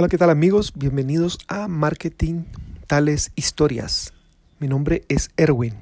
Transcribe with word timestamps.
Hola, 0.00 0.06
¿qué 0.06 0.16
tal 0.16 0.30
amigos? 0.30 0.74
Bienvenidos 0.76 1.40
a 1.48 1.66
Marketing 1.66 2.44
Tales 2.86 3.32
Historias. 3.34 4.14
Mi 4.60 4.68
nombre 4.68 5.02
es 5.08 5.32
Erwin. 5.36 5.74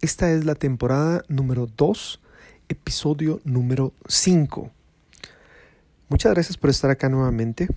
Esta 0.00 0.32
es 0.32 0.44
la 0.44 0.56
temporada 0.56 1.22
número 1.28 1.68
2, 1.68 2.20
episodio 2.68 3.40
número 3.44 3.92
5. 4.08 4.72
Muchas 6.08 6.34
gracias 6.34 6.56
por 6.56 6.70
estar 6.70 6.90
acá 6.90 7.08
nuevamente. 7.08 7.68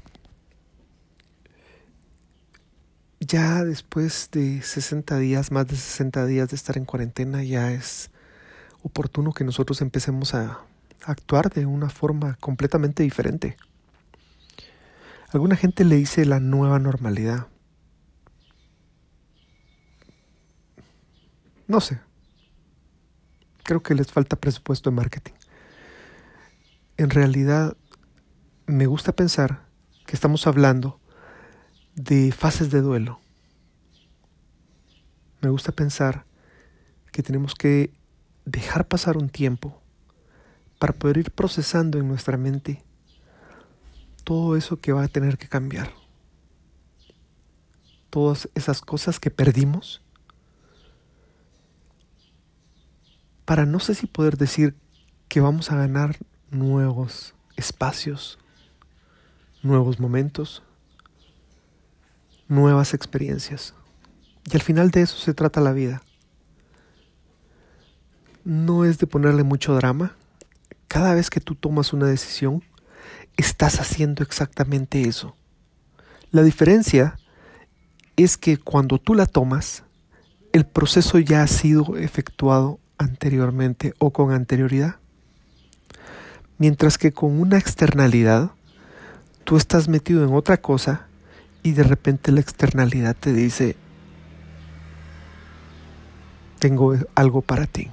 Ya 3.20 3.64
después 3.64 4.30
de 4.32 4.64
60 4.64 5.20
días, 5.20 5.52
más 5.52 5.68
de 5.68 5.76
60 5.76 6.26
días 6.26 6.50
de 6.50 6.56
estar 6.56 6.78
en 6.78 6.86
cuarentena, 6.86 7.44
ya 7.44 7.72
es 7.72 8.10
oportuno 8.82 9.34
que 9.34 9.44
nosotros 9.44 9.82
empecemos 9.82 10.34
a 10.34 10.62
actuar 11.04 11.52
de 11.54 11.68
una 11.68 11.92
forma 11.92 12.38
completamente 12.40 13.04
diferente. 13.04 13.56
Alguna 15.32 15.56
gente 15.56 15.86
le 15.86 15.96
dice 15.96 16.26
la 16.26 16.40
nueva 16.40 16.80
normalidad. 16.80 17.48
No 21.68 21.82
sé. 21.82 22.00
Creo 23.64 23.84
que 23.84 23.94
les 23.94 24.12
falta 24.12 24.38
presupuesto 24.38 24.90
de 24.90 24.96
marketing. 24.96 25.34
En 26.98 27.12
realidad, 27.12 27.78
me 28.66 28.88
gusta 28.88 29.12
pensar 29.12 29.68
que 30.08 30.16
estamos 30.16 30.48
hablando 30.48 31.00
de 31.94 32.32
fases 32.32 32.72
de 32.72 32.82
duelo. 32.82 33.20
Me 35.42 35.50
gusta 35.50 35.72
pensar 35.72 36.26
que 37.12 37.22
tenemos 37.22 37.54
que 37.54 37.94
dejar 38.46 38.88
pasar 38.88 39.16
un 39.16 39.30
tiempo 39.30 39.80
para 40.80 40.94
poder 40.94 41.20
ir 41.20 41.32
procesando 41.32 42.00
en 42.00 42.08
nuestra 42.08 42.36
mente 42.36 42.84
todo 44.30 44.56
eso 44.56 44.80
que 44.80 44.92
va 44.92 45.02
a 45.02 45.08
tener 45.08 45.40
que 45.40 45.48
cambiar. 45.48 45.92
Todas 48.12 48.48
esas 48.54 48.80
cosas 48.80 49.20
que 49.20 49.32
perdimos. 49.32 50.04
Para 53.44 53.66
no 53.66 53.80
sé 53.80 53.96
si 53.96 54.06
poder 54.06 54.38
decir 54.38 54.76
que 55.30 55.42
vamos 55.42 55.72
a 55.72 55.78
ganar 55.78 56.16
nuevos 56.52 57.34
espacios, 57.56 58.38
nuevos 59.64 60.00
momentos, 60.00 60.62
nuevas 62.48 62.94
experiencias. 62.94 63.74
Y 64.46 64.56
al 64.56 64.62
final 64.62 64.92
de 64.92 65.02
eso 65.02 65.18
se 65.18 65.34
trata 65.34 65.60
la 65.60 65.74
vida. 65.74 66.04
No 68.44 68.86
es 68.86 69.00
de 69.00 69.08
ponerle 69.08 69.42
mucho 69.42 69.74
drama. 69.74 70.16
Cada 70.88 71.16
vez 71.16 71.32
que 71.32 71.42
tú 71.42 71.56
tomas 71.56 71.94
una 71.94 72.06
decisión, 72.06 72.64
estás 73.40 73.80
haciendo 73.80 74.22
exactamente 74.22 75.08
eso. 75.08 75.36
La 76.32 76.44
diferencia 76.44 77.18
es 78.18 78.38
que 78.38 78.58
cuando 78.58 78.98
tú 78.98 79.16
la 79.16 79.26
tomas, 79.26 79.84
el 80.52 80.66
proceso 80.66 81.20
ya 81.20 81.42
ha 81.42 81.48
sido 81.48 81.96
efectuado 81.96 82.80
anteriormente 82.98 83.94
o 83.98 84.12
con 84.12 84.34
anterioridad. 84.34 84.98
Mientras 86.58 86.98
que 86.98 87.14
con 87.14 87.40
una 87.40 87.58
externalidad, 87.58 88.52
tú 89.46 89.56
estás 89.56 89.88
metido 89.88 90.26
en 90.26 90.34
otra 90.34 90.58
cosa 90.58 91.08
y 91.64 91.72
de 91.72 91.84
repente 91.84 92.34
la 92.34 92.42
externalidad 92.42 93.16
te 93.16 93.32
dice, 93.32 93.78
tengo 96.60 96.98
algo 97.16 97.42
para 97.42 97.66
ti. 97.68 97.90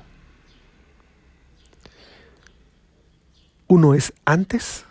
Uno 3.69 3.95
es 3.95 4.13
antes 4.25 4.86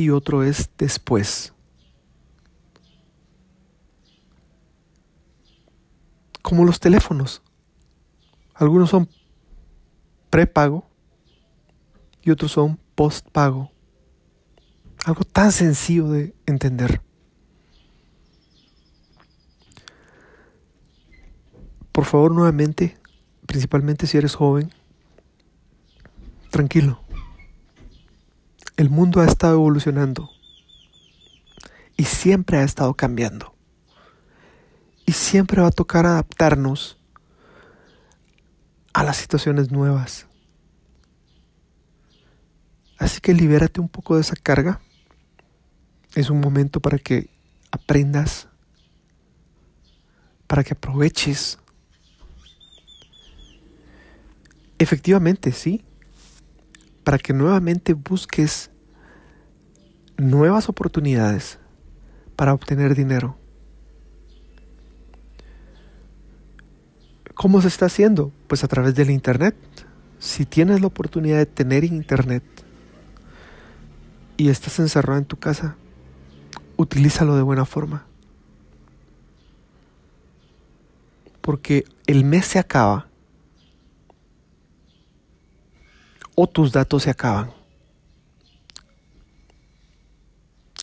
y 0.00 0.10
otro 0.10 0.42
es 0.42 0.70
después. 0.78 1.52
Como 6.42 6.64
los 6.64 6.80
teléfonos. 6.80 7.42
Algunos 8.54 8.90
son 8.90 9.08
prepago 10.30 10.86
y 12.22 12.30
otros 12.30 12.52
son 12.52 12.78
postpago. 12.94 13.70
Algo 15.04 15.24
tan 15.24 15.52
sencillo 15.52 16.08
de 16.08 16.34
entender. 16.46 17.00
Por 21.92 22.04
favor, 22.04 22.32
nuevamente, 22.32 22.98
principalmente 23.46 24.06
si 24.06 24.16
eres 24.18 24.34
joven, 24.34 24.70
tranquilo. 26.50 27.00
El 28.80 28.88
mundo 28.88 29.20
ha 29.20 29.26
estado 29.26 29.56
evolucionando 29.56 30.30
y 31.98 32.04
siempre 32.04 32.56
ha 32.56 32.62
estado 32.62 32.94
cambiando. 32.94 33.54
Y 35.04 35.12
siempre 35.12 35.60
va 35.60 35.68
a 35.68 35.70
tocar 35.70 36.06
adaptarnos 36.06 36.98
a 38.94 39.04
las 39.04 39.18
situaciones 39.18 39.70
nuevas. 39.70 40.28
Así 42.96 43.20
que 43.20 43.34
libérate 43.34 43.82
un 43.82 43.90
poco 43.90 44.14
de 44.14 44.22
esa 44.22 44.34
carga. 44.34 44.80
Es 46.14 46.30
un 46.30 46.40
momento 46.40 46.80
para 46.80 46.96
que 46.96 47.28
aprendas, 47.70 48.48
para 50.46 50.64
que 50.64 50.72
aproveches. 50.72 51.58
Efectivamente, 54.78 55.52
sí, 55.52 55.84
para 57.04 57.18
que 57.18 57.34
nuevamente 57.34 57.92
busques 57.92 58.69
nuevas 60.20 60.68
oportunidades 60.68 61.58
para 62.36 62.54
obtener 62.54 62.94
dinero. 62.94 63.36
¿Cómo 67.34 67.62
se 67.62 67.68
está 67.68 67.86
haciendo? 67.86 68.32
Pues 68.46 68.64
a 68.64 68.68
través 68.68 68.94
del 68.94 69.10
Internet. 69.10 69.56
Si 70.18 70.44
tienes 70.44 70.80
la 70.80 70.88
oportunidad 70.88 71.38
de 71.38 71.46
tener 71.46 71.84
Internet 71.84 72.42
y 74.36 74.50
estás 74.50 74.78
encerrado 74.78 75.18
en 75.18 75.24
tu 75.24 75.38
casa, 75.38 75.76
utilízalo 76.76 77.36
de 77.36 77.42
buena 77.42 77.64
forma. 77.64 78.04
Porque 81.40 81.84
el 82.06 82.24
mes 82.24 82.44
se 82.44 82.58
acaba 82.58 83.08
o 86.34 86.46
tus 86.46 86.72
datos 86.72 87.04
se 87.04 87.10
acaban. 87.10 87.59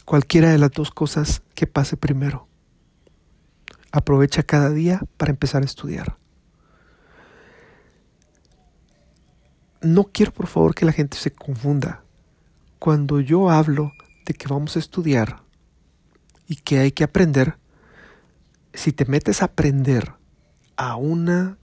Cualquiera 0.07 0.51
de 0.51 0.57
las 0.57 0.72
dos 0.72 0.90
cosas 0.90 1.41
que 1.53 1.68
pase 1.68 1.97
primero. 1.97 2.47
Aprovecha 3.91 4.41
cada 4.41 4.69
día 4.69 5.01
para 5.18 5.31
empezar 5.31 5.63
a 5.63 5.66
estudiar. 5.66 6.16
No 9.81 10.06
quiero 10.06 10.31
por 10.31 10.47
favor 10.47 10.73
que 10.73 10.85
la 10.85 10.94
gente 10.94 11.18
se 11.18 11.31
confunda. 11.31 12.06
Cuando 12.79 13.19
yo 13.19 13.50
hablo 13.50 13.91
de 14.25 14.34
que 14.34 14.47
vamos 14.47 14.78
a 14.78 14.79
estudiar 14.79 15.41
y 16.47 16.56
que 16.56 16.79
hay 16.79 16.94
que 16.94 17.03
aprender, 17.03 17.57
si 18.74 18.94
te 18.94 19.03
metes 19.03 19.41
a 19.41 19.47
aprender 19.47 20.13
a 20.78 20.95
una 20.95 21.57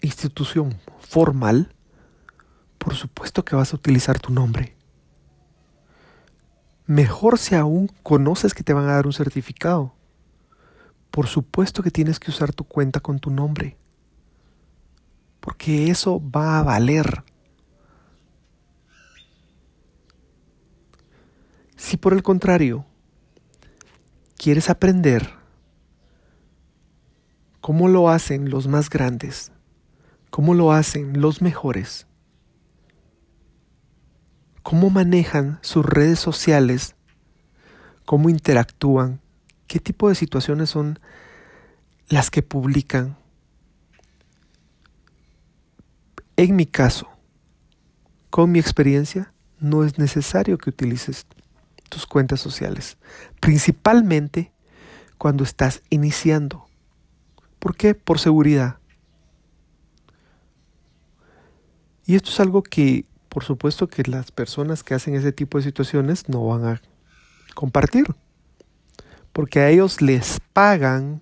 institución 0.00 0.80
formal, 0.98 1.74
por 2.78 2.94
supuesto 2.94 3.44
que 3.44 3.54
vas 3.54 3.74
a 3.74 3.76
utilizar 3.76 4.18
tu 4.18 4.32
nombre. 4.32 4.73
Mejor 6.86 7.38
si 7.38 7.54
aún 7.54 7.90
conoces 8.02 8.52
que 8.52 8.62
te 8.62 8.74
van 8.74 8.84
a 8.84 8.94
dar 8.94 9.06
un 9.06 9.12
certificado. 9.12 9.94
Por 11.10 11.26
supuesto 11.26 11.82
que 11.82 11.90
tienes 11.90 12.20
que 12.20 12.30
usar 12.30 12.52
tu 12.52 12.64
cuenta 12.64 13.00
con 13.00 13.20
tu 13.20 13.30
nombre. 13.30 13.78
Porque 15.40 15.90
eso 15.90 16.20
va 16.30 16.58
a 16.58 16.62
valer. 16.62 17.24
Si 21.76 21.96
por 21.96 22.12
el 22.12 22.22
contrario 22.22 22.84
quieres 24.36 24.68
aprender 24.68 25.30
cómo 27.60 27.88
lo 27.88 28.10
hacen 28.10 28.50
los 28.50 28.68
más 28.68 28.90
grandes, 28.90 29.52
cómo 30.28 30.52
lo 30.52 30.72
hacen 30.72 31.20
los 31.20 31.40
mejores, 31.40 32.06
cómo 34.64 34.88
manejan 34.88 35.58
sus 35.60 35.84
redes 35.84 36.18
sociales, 36.18 36.96
cómo 38.06 38.30
interactúan, 38.30 39.20
qué 39.66 39.78
tipo 39.78 40.08
de 40.08 40.14
situaciones 40.14 40.70
son 40.70 40.98
las 42.08 42.30
que 42.30 42.42
publican. 42.42 43.16
En 46.36 46.56
mi 46.56 46.64
caso, 46.64 47.10
con 48.30 48.50
mi 48.50 48.58
experiencia, 48.58 49.32
no 49.60 49.84
es 49.84 49.98
necesario 49.98 50.56
que 50.56 50.70
utilices 50.70 51.26
tus 51.90 52.06
cuentas 52.06 52.40
sociales, 52.40 52.96
principalmente 53.40 54.50
cuando 55.18 55.44
estás 55.44 55.82
iniciando. 55.90 56.66
¿Por 57.58 57.76
qué? 57.76 57.94
Por 57.94 58.18
seguridad. 58.18 58.78
Y 62.06 62.14
esto 62.16 62.30
es 62.30 62.40
algo 62.40 62.62
que 62.62 63.04
por 63.34 63.42
supuesto 63.42 63.88
que 63.88 64.04
las 64.04 64.30
personas 64.30 64.84
que 64.84 64.94
hacen 64.94 65.16
ese 65.16 65.32
tipo 65.32 65.58
de 65.58 65.64
situaciones 65.64 66.28
no 66.28 66.46
van 66.46 66.64
a 66.64 66.82
compartir. 67.54 68.06
Porque 69.32 69.58
a 69.58 69.70
ellos 69.70 70.00
les 70.00 70.38
pagan 70.52 71.20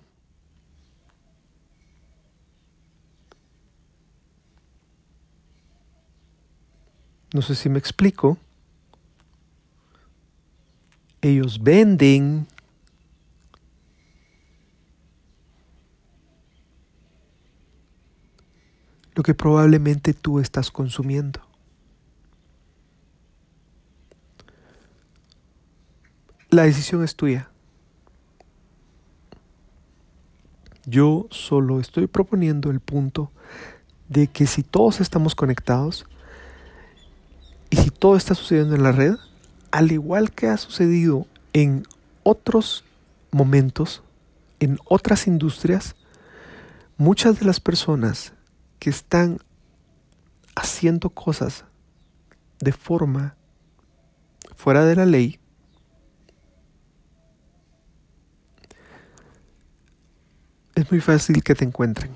No 7.33 7.41
sé 7.41 7.55
si 7.55 7.67
me 7.67 7.79
explico. 7.79 8.37
Ellos 11.19 11.63
venden 11.63 12.45
lo 19.15 19.23
que 19.23 19.33
probablemente 19.33 20.13
tú 20.13 20.39
estás 20.39 20.69
consumiendo. 20.69 21.52
La 26.53 26.65
decisión 26.65 27.03
es 27.03 27.15
tuya. 27.15 27.49
Yo 30.85 31.25
solo 31.31 31.79
estoy 31.79 32.05
proponiendo 32.05 32.69
el 32.69 32.79
punto 32.79 33.31
de 34.07 34.27
que 34.27 34.45
si 34.45 34.61
todos 34.61 35.01
estamos 35.01 35.33
conectados 35.33 36.05
y 37.71 37.77
si 37.77 37.89
todo 37.89 38.15
está 38.15 38.35
sucediendo 38.35 38.75
en 38.75 38.83
la 38.83 38.91
red, 38.91 39.15
al 39.71 39.91
igual 39.91 40.31
que 40.31 40.45
ha 40.45 40.57
sucedido 40.57 41.25
en 41.53 41.87
otros 42.21 42.83
momentos, 43.31 44.03
en 44.59 44.77
otras 44.85 45.25
industrias, 45.25 45.95
muchas 46.97 47.39
de 47.39 47.47
las 47.47 47.59
personas 47.59 48.33
que 48.77 48.91
están 48.91 49.39
haciendo 50.55 51.09
cosas 51.09 51.65
de 52.59 52.73
forma 52.73 53.37
fuera 54.55 54.85
de 54.85 54.95
la 54.95 55.07
ley, 55.07 55.39
es 60.75 60.89
muy 60.91 60.99
fácil 61.01 61.43
que 61.43 61.55
te 61.55 61.65
encuentren 61.65 62.11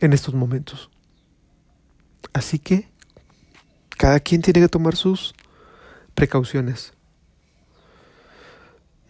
en 0.00 0.12
estos 0.12 0.34
momentos. 0.34 0.90
Así 2.32 2.58
que 2.58 2.88
cada 3.96 4.20
quien 4.20 4.42
tiene 4.42 4.60
que 4.60 4.68
tomar 4.68 4.96
sus 4.96 5.34
precauciones. 6.14 6.92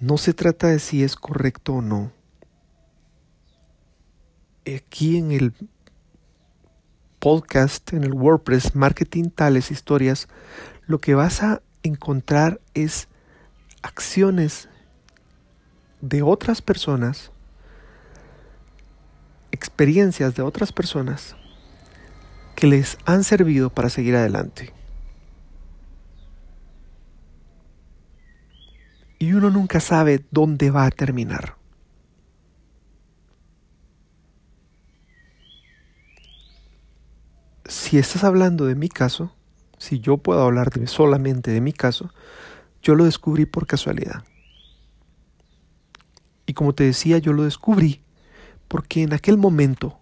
No 0.01 0.19
se 0.19 0.35
trata 0.35 0.69
de 0.69 0.79
si 0.79 1.03
es 1.03 1.17
correcto 1.17 1.75
o 1.75 1.83
no. 1.83 2.13
Aquí 4.67 5.17
en 5.17 5.33
el 5.33 5.53
podcast, 7.19 7.93
en 7.93 8.05
el 8.05 8.13
WordPress, 8.13 8.75
Marketing 8.75 9.31
Tales 9.31 9.71
Historias, 9.71 10.29
lo 10.87 11.01
que 11.01 11.15
vas 11.15 11.43
a 11.43 11.63
encontrar 11.83 12.61
es 12.75 13.09
acciones 13.83 14.69
de 16.01 16.23
otras 16.23 16.61
personas, 16.61 17.31
experiencias 19.55 20.35
de 20.35 20.43
otras 20.43 20.73
personas 20.73 21.37
que 22.57 22.67
les 22.67 22.99
han 23.05 23.25
servido 23.25 23.71
para 23.71 23.89
seguir 23.89 24.17
adelante. 24.17 24.73
Y 29.19 29.33
uno 29.33 29.51
nunca 29.51 29.81
sabe 29.81 30.25
dónde 30.31 30.71
va 30.71 30.85
a 30.85 30.91
terminar. 30.91 31.57
si 37.67 37.99
estás 37.99 38.25
hablando 38.25 38.67
de 38.67 38.75
mi 38.75 38.89
caso, 38.89 39.33
si 39.79 40.01
yo 40.01 40.19
puedo 40.19 40.43
hablar 40.43 40.71
solamente 40.87 41.51
de 41.51 41.61
mi 41.61 41.73
caso, 41.73 42.11
yo 42.83 42.95
lo 42.95 43.05
descubrí 43.05 43.47
por 43.47 43.67
casualidad. 43.67 44.25
Y 46.47 46.53
como 46.53 46.75
te 46.75 46.85
decía, 46.85 47.19
yo 47.19 47.33
lo 47.33 47.45
descubrí 47.45 48.03
porque 48.69 49.03
en 49.03 49.13
aquel 49.13 49.37
momento, 49.37 49.99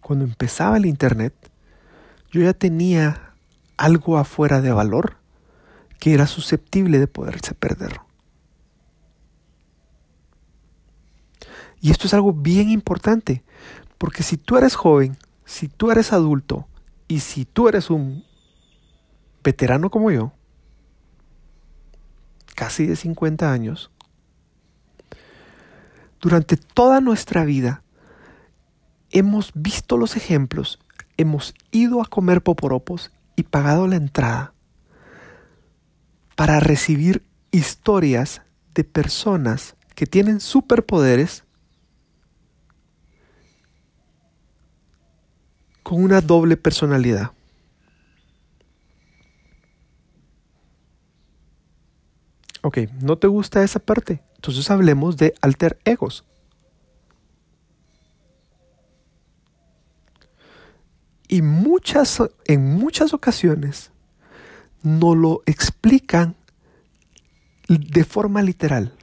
cuando 0.00 0.24
empezaba 0.24 0.76
el 0.76 0.86
Internet, 0.86 1.34
yo 2.30 2.42
ya 2.42 2.54
tenía 2.54 3.34
algo 3.76 4.18
afuera 4.18 4.60
de 4.60 4.72
valor 4.72 5.16
que 5.98 6.14
era 6.14 6.26
susceptible 6.26 6.98
de 6.98 7.06
poderse 7.06 7.54
perder. 7.54 8.00
Y 11.80 11.90
esto 11.90 12.06
es 12.06 12.14
algo 12.14 12.32
bien 12.32 12.70
importante, 12.70 13.44
porque 13.98 14.22
si 14.22 14.36
tú 14.36 14.56
eres 14.56 14.74
joven 14.74 15.16
si 15.48 15.66
tú 15.66 15.90
eres 15.90 16.12
adulto 16.12 16.68
y 17.08 17.20
si 17.20 17.46
tú 17.46 17.68
eres 17.68 17.88
un 17.88 18.22
veterano 19.42 19.88
como 19.88 20.10
yo, 20.10 20.32
casi 22.54 22.86
de 22.86 22.96
50 22.96 23.50
años, 23.50 23.90
durante 26.20 26.56
toda 26.56 27.00
nuestra 27.00 27.44
vida 27.44 27.82
hemos 29.10 29.52
visto 29.54 29.96
los 29.96 30.16
ejemplos, 30.16 30.78
hemos 31.16 31.54
ido 31.70 32.02
a 32.02 32.06
comer 32.06 32.42
poporopos 32.42 33.10
y 33.36 33.44
pagado 33.44 33.86
la 33.86 33.96
entrada 33.96 34.52
para 36.36 36.60
recibir 36.60 37.24
historias 37.50 38.42
de 38.74 38.84
personas 38.84 39.76
que 39.94 40.06
tienen 40.06 40.40
superpoderes 40.40 41.44
con 45.82 46.02
una 46.02 46.20
doble 46.20 46.56
personalidad. 46.56 47.32
Ok, 52.62 52.78
¿no 53.00 53.16
te 53.16 53.26
gusta 53.26 53.64
esa 53.64 53.78
parte? 53.80 54.22
Entonces 54.38 54.70
hablemos 54.70 55.16
de 55.16 55.34
alter 55.40 55.78
egos. 55.84 56.24
Y 61.26 61.42
muchas, 61.42 62.22
en 62.46 62.76
muchas 62.76 63.12
ocasiones 63.12 63.90
no 64.82 65.14
lo 65.14 65.42
explican 65.44 66.36
de 67.68 68.04
forma 68.04 68.42
literal. 68.42 68.96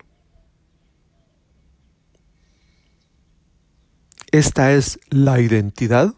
Esta 4.32 4.72
es 4.72 5.00
la 5.10 5.40
identidad 5.40 6.16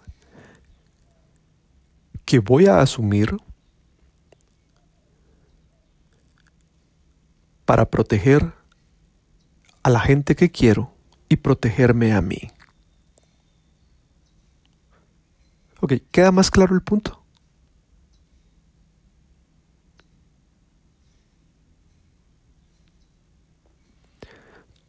que 2.23 2.39
voy 2.39 2.67
a 2.67 2.79
asumir 2.79 3.35
para 7.65 7.85
proteger 7.85 8.56
a 9.87 9.89
la 9.89 10.01
gente 10.01 10.35
que 10.35 10.51
quiero 10.51 10.91
y 11.29 11.37
protegerme 11.37 12.11
a 12.11 12.21
mí. 12.21 12.51
Ok, 15.79 15.93
¿queda 16.11 16.33
más 16.33 16.51
claro 16.51 16.75
el 16.75 16.81
punto? 16.81 17.23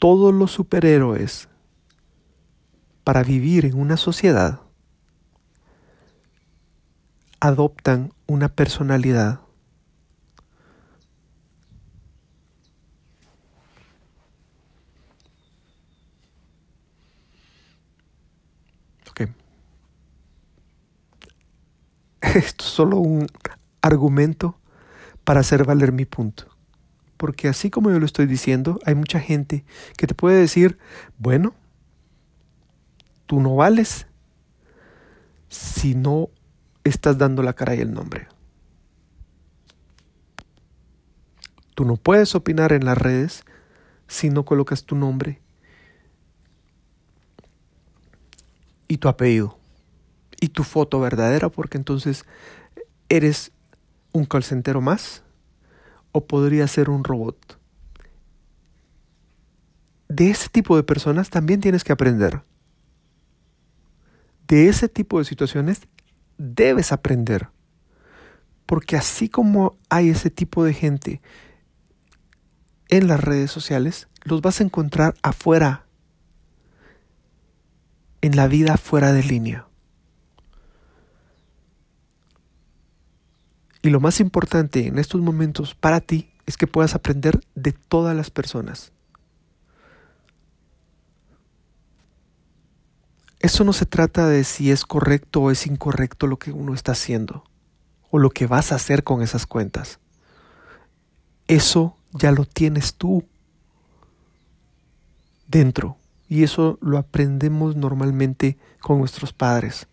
Todos 0.01 0.35
los 0.35 0.51
superhéroes 0.51 1.49
para 3.05 3.23
vivir 3.23 3.67
en 3.67 3.79
una 3.79 3.97
sociedad 3.97 4.63
adoptan 7.39 8.13
una 8.27 8.49
personalidad. 8.49 9.43
Ok. 19.11 19.31
Esto 22.39 22.65
es 22.65 22.71
solo 22.71 22.99
un 22.99 23.27
argumento 23.83 24.57
para 25.25 25.41
hacer 25.41 25.65
valer 25.65 25.91
mi 25.91 26.05
punto. 26.05 26.45
Porque 27.17 27.49
así 27.49 27.69
como 27.69 27.91
yo 27.91 27.99
lo 27.99 28.07
estoy 28.07 28.27
diciendo, 28.27 28.79
hay 28.87 28.95
mucha 28.95 29.19
gente 29.19 29.65
que 29.97 30.07
te 30.07 30.15
puede 30.15 30.39
decir, 30.39 30.79
bueno, 31.19 31.53
tú 33.27 33.41
no 33.41 33.57
vales 33.57 34.07
si 35.49 35.97
no 35.97 36.29
estás 36.85 37.19
dando 37.19 37.43
la 37.43 37.55
cara 37.55 37.75
y 37.75 37.81
el 37.81 37.93
nombre. 37.93 38.29
Tú 41.75 41.85
no 41.85 41.97
puedes 41.97 42.37
opinar 42.37 42.73
en 42.73 42.85
las 42.85 42.99
redes 42.99 43.43
si 44.07 44.31
no 44.31 44.45
colocas 44.45 44.85
tu 44.85 44.95
nombre 44.95 45.41
y 48.87 48.99
tu 48.99 49.09
apellido 49.09 49.58
y 50.41 50.49
tu 50.49 50.65
foto 50.65 51.01
verdadera, 51.01 51.49
porque 51.49 51.79
entonces 51.79 52.25
eres 53.09 53.53
un 54.13 54.25
calcentero 54.25 54.81
más 54.81 55.23
o 56.13 56.27
podría 56.27 56.67
ser 56.67 56.91
un 56.91 57.05
robot. 57.05 57.59
De 60.09 60.31
ese 60.31 60.49
tipo 60.49 60.77
de 60.77 60.83
personas 60.83 61.29
también 61.31 61.61
tienes 61.61 61.85
que 61.85 61.93
aprender. 61.93 62.43
De 64.47 64.69
ese 64.69 64.89
tipo 64.89 65.19
de 65.19 65.27
situaciones 65.27 65.83
debes 66.39 66.93
aprender. 66.93 67.49
Porque 68.65 68.97
así 68.97 69.29
como 69.29 69.77
hay 69.91 70.09
ese 70.11 70.31
tipo 70.31 70.65
de 70.65 70.73
gente 70.73 71.21
en 72.89 73.07
las 73.07 73.21
redes 73.21 73.51
sociales, 73.51 74.09
los 74.25 74.41
vas 74.41 74.61
a 74.61 74.65
encontrar 74.65 75.15
afuera, 75.23 75.85
en 78.21 78.35
la 78.35 78.49
vida 78.49 78.77
fuera 78.77 79.13
de 79.13 79.23
línea. 79.23 79.68
Y 83.83 83.91
lo 83.91 84.01
más 84.01 84.21
importante 84.21 84.87
en 84.87 84.99
estos 84.99 85.21
momentos 85.21 85.75
para 85.75 86.01
ti 86.01 86.31
es 86.47 86.57
que 86.57 86.67
puedas 86.67 86.95
aprender 86.95 87.41
de 87.55 87.73
todas 87.73 88.17
las 88.17 88.31
personas. 88.31 88.93
Eso 93.41 93.63
no 93.63 93.73
se 93.73 93.87
trata 93.87 94.27
de 94.27 94.43
si 94.43 94.71
es 94.73 94.85
correcto 94.85 95.43
o 95.43 95.51
es 95.51 95.67
incorrecto 95.67 96.27
lo 96.27 96.39
que 96.39 96.51
uno 96.51 96.75
está 96.75 96.93
haciendo 96.93 97.45
o 98.11 98.19
lo 98.19 98.31
que 98.31 98.47
vas 98.47 98.73
a 98.73 98.77
hacer 98.77 99.05
con 99.05 99.23
esas 99.23 99.47
cuentas. 99.47 100.01
Eso 101.47 101.97
ya 102.13 102.33
lo 102.33 102.45
tienes 102.47 102.95
tú 102.95 103.25
dentro 105.47 105.99
y 106.29 106.43
eso 106.43 106.79
lo 106.81 106.99
aprendemos 106.99 107.77
normalmente 107.77 108.59
con 108.81 108.99
nuestros 108.99 109.33
padres, 109.33 109.87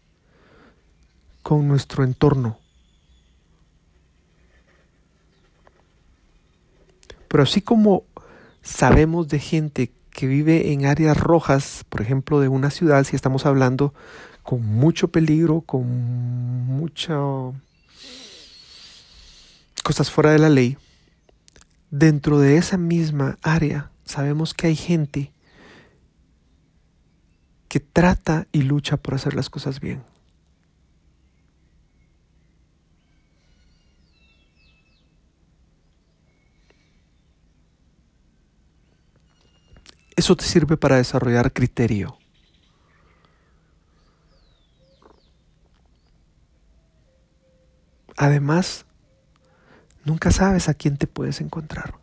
con 1.43 1.67
nuestro 1.67 2.03
entorno. 2.03 2.59
Pero 7.27 7.43
así 7.43 7.61
como 7.61 8.03
sabemos 8.61 9.27
de 9.27 9.39
gente 9.39 9.91
que 10.11 10.27
vive 10.27 10.71
en 10.71 10.85
áreas 10.85 11.17
rojas, 11.17 11.85
por 11.89 12.01
ejemplo, 12.01 12.39
de 12.39 12.47
una 12.47 12.69
ciudad, 12.69 13.03
si 13.03 13.15
estamos 13.15 13.45
hablando 13.45 13.93
con 14.43 14.65
mucho 14.65 15.09
peligro, 15.09 15.61
con 15.61 15.85
muchas 16.67 17.53
cosas 19.83 20.09
fuera 20.09 20.31
de 20.31 20.39
la 20.39 20.49
ley, 20.49 20.77
dentro 21.91 22.39
de 22.39 22.57
esa 22.57 22.77
misma 22.77 23.37
área 23.41 23.91
sabemos 24.05 24.53
que 24.53 24.67
hay 24.67 24.75
gente 24.75 25.31
que 27.67 27.79
trata 27.79 28.47
y 28.51 28.61
lucha 28.61 28.97
por 28.97 29.15
hacer 29.15 29.33
las 29.33 29.49
cosas 29.49 29.79
bien. 29.79 30.01
Eso 40.15 40.35
te 40.35 40.45
sirve 40.45 40.77
para 40.77 40.97
desarrollar 40.97 41.51
criterio. 41.51 42.17
Además, 48.15 48.85
nunca 50.05 50.31
sabes 50.31 50.69
a 50.69 50.73
quién 50.73 50.97
te 50.97 51.05
puedes 51.05 51.41
encontrar. 51.41 51.95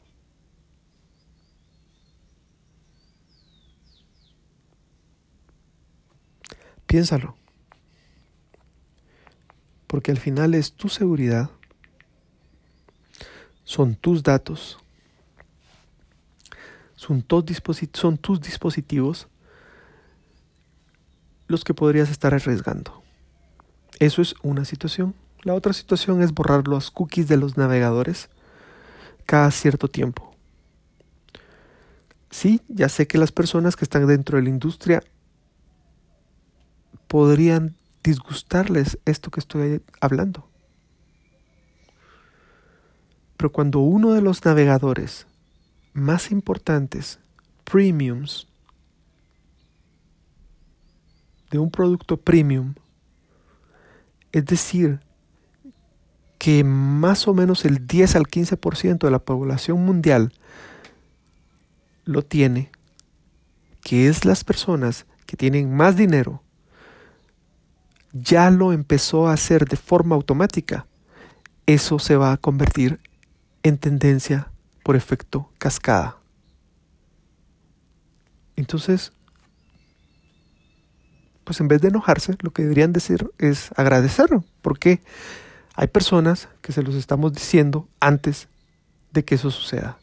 Piénsalo. 6.87 7.35
Porque 9.87 10.11
al 10.11 10.19
final 10.19 10.55
es 10.55 10.75
tu 10.75 10.91
seguridad, 10.91 11.51
son 13.65 13.95
tus 13.95 14.23
datos, 14.23 14.82
son, 17.03 17.25
son 17.93 18.19
tus 18.19 18.41
dispositivos 18.41 19.29
los 21.49 21.65
que 21.65 21.75
podrías 21.75 22.11
estar 22.11 22.33
arriesgando. 22.33 23.03
Eso 23.99 24.23
es 24.23 24.35
una 24.43 24.65
situación. 24.65 25.15
La 25.43 25.55
otra 25.55 25.73
situación 25.73 26.23
es 26.23 26.33
borrar 26.33 26.69
los 26.69 26.91
cookies 26.91 27.27
de 27.27 27.37
los 27.37 27.57
navegadores 27.57 28.31
cada 29.27 29.51
cierto 29.51 29.89
tiempo. 29.89 30.33
Sí, 32.31 32.63
ya 32.69 32.89
sé 32.89 33.07
que 33.07 33.19
las 33.19 33.33
personas 33.33 33.75
que 33.77 33.85
están 33.85 34.07
dentro 34.07 34.39
de 34.39 34.45
la 34.45 34.51
industria 34.51 35.03
podrían 37.09 37.75
disgustarles 38.05 38.99
esto 39.05 39.31
que 39.31 39.41
estoy 39.41 39.83
hablando. 40.01 40.49
Pero 43.37 43.51
cuando 43.51 43.81
uno 43.81 44.13
de 44.13 44.23
los 44.23 44.45
navegadores 44.45 45.27
más 45.93 46.31
importantes, 46.31 47.19
premiums, 47.65 48.49
de 51.51 51.59
un 51.59 51.71
producto 51.71 52.17
premium, 52.17 52.75
es 54.33 54.47
decir, 54.47 55.01
que 56.39 56.65
más 56.65 57.29
o 57.29 57.35
menos 57.35 57.65
el 57.65 57.87
10 57.87 58.17
al 58.17 58.27
15% 58.27 58.99
de 58.99 59.11
la 59.11 59.19
población 59.19 59.85
mundial 59.85 60.33
lo 62.05 62.23
tiene, 62.23 62.71
que 63.83 64.09
es 64.09 64.25
las 64.25 64.43
personas 64.43 65.07
que 65.27 65.37
tienen 65.37 65.75
más 65.75 65.97
dinero, 65.97 66.43
ya 68.13 68.51
lo 68.51 68.73
empezó 68.73 69.29
a 69.29 69.35
hacer 69.35 69.67
de 69.67 69.77
forma 69.77 70.15
automática, 70.15 70.87
eso 71.67 71.99
se 71.99 72.17
va 72.17 72.33
a 72.33 72.37
convertir 72.39 72.99
en 73.63 73.79
tendencia 73.79 74.52
por 74.83 74.97
efecto 74.97 75.51
cascada. 75.59 76.19
Entonces, 78.57 79.13
pues 81.45 81.61
en 81.61 81.69
vez 81.69 81.81
de 81.81 81.89
enojarse, 81.89 82.37
lo 82.41 82.53
que 82.53 82.63
deberían 82.63 82.93
decir 82.93 83.31
es 83.39 83.71
agradecerlo, 83.77 84.45
porque 84.61 85.03
hay 85.75 85.89
personas 85.89 86.49
que 86.61 86.73
se 86.73 86.83
los 86.83 86.95
estamos 86.95 87.33
diciendo 87.33 87.89
antes 88.01 88.49
de 89.13 89.25
que 89.25 89.35
eso 89.35 89.51
suceda. 89.51 89.99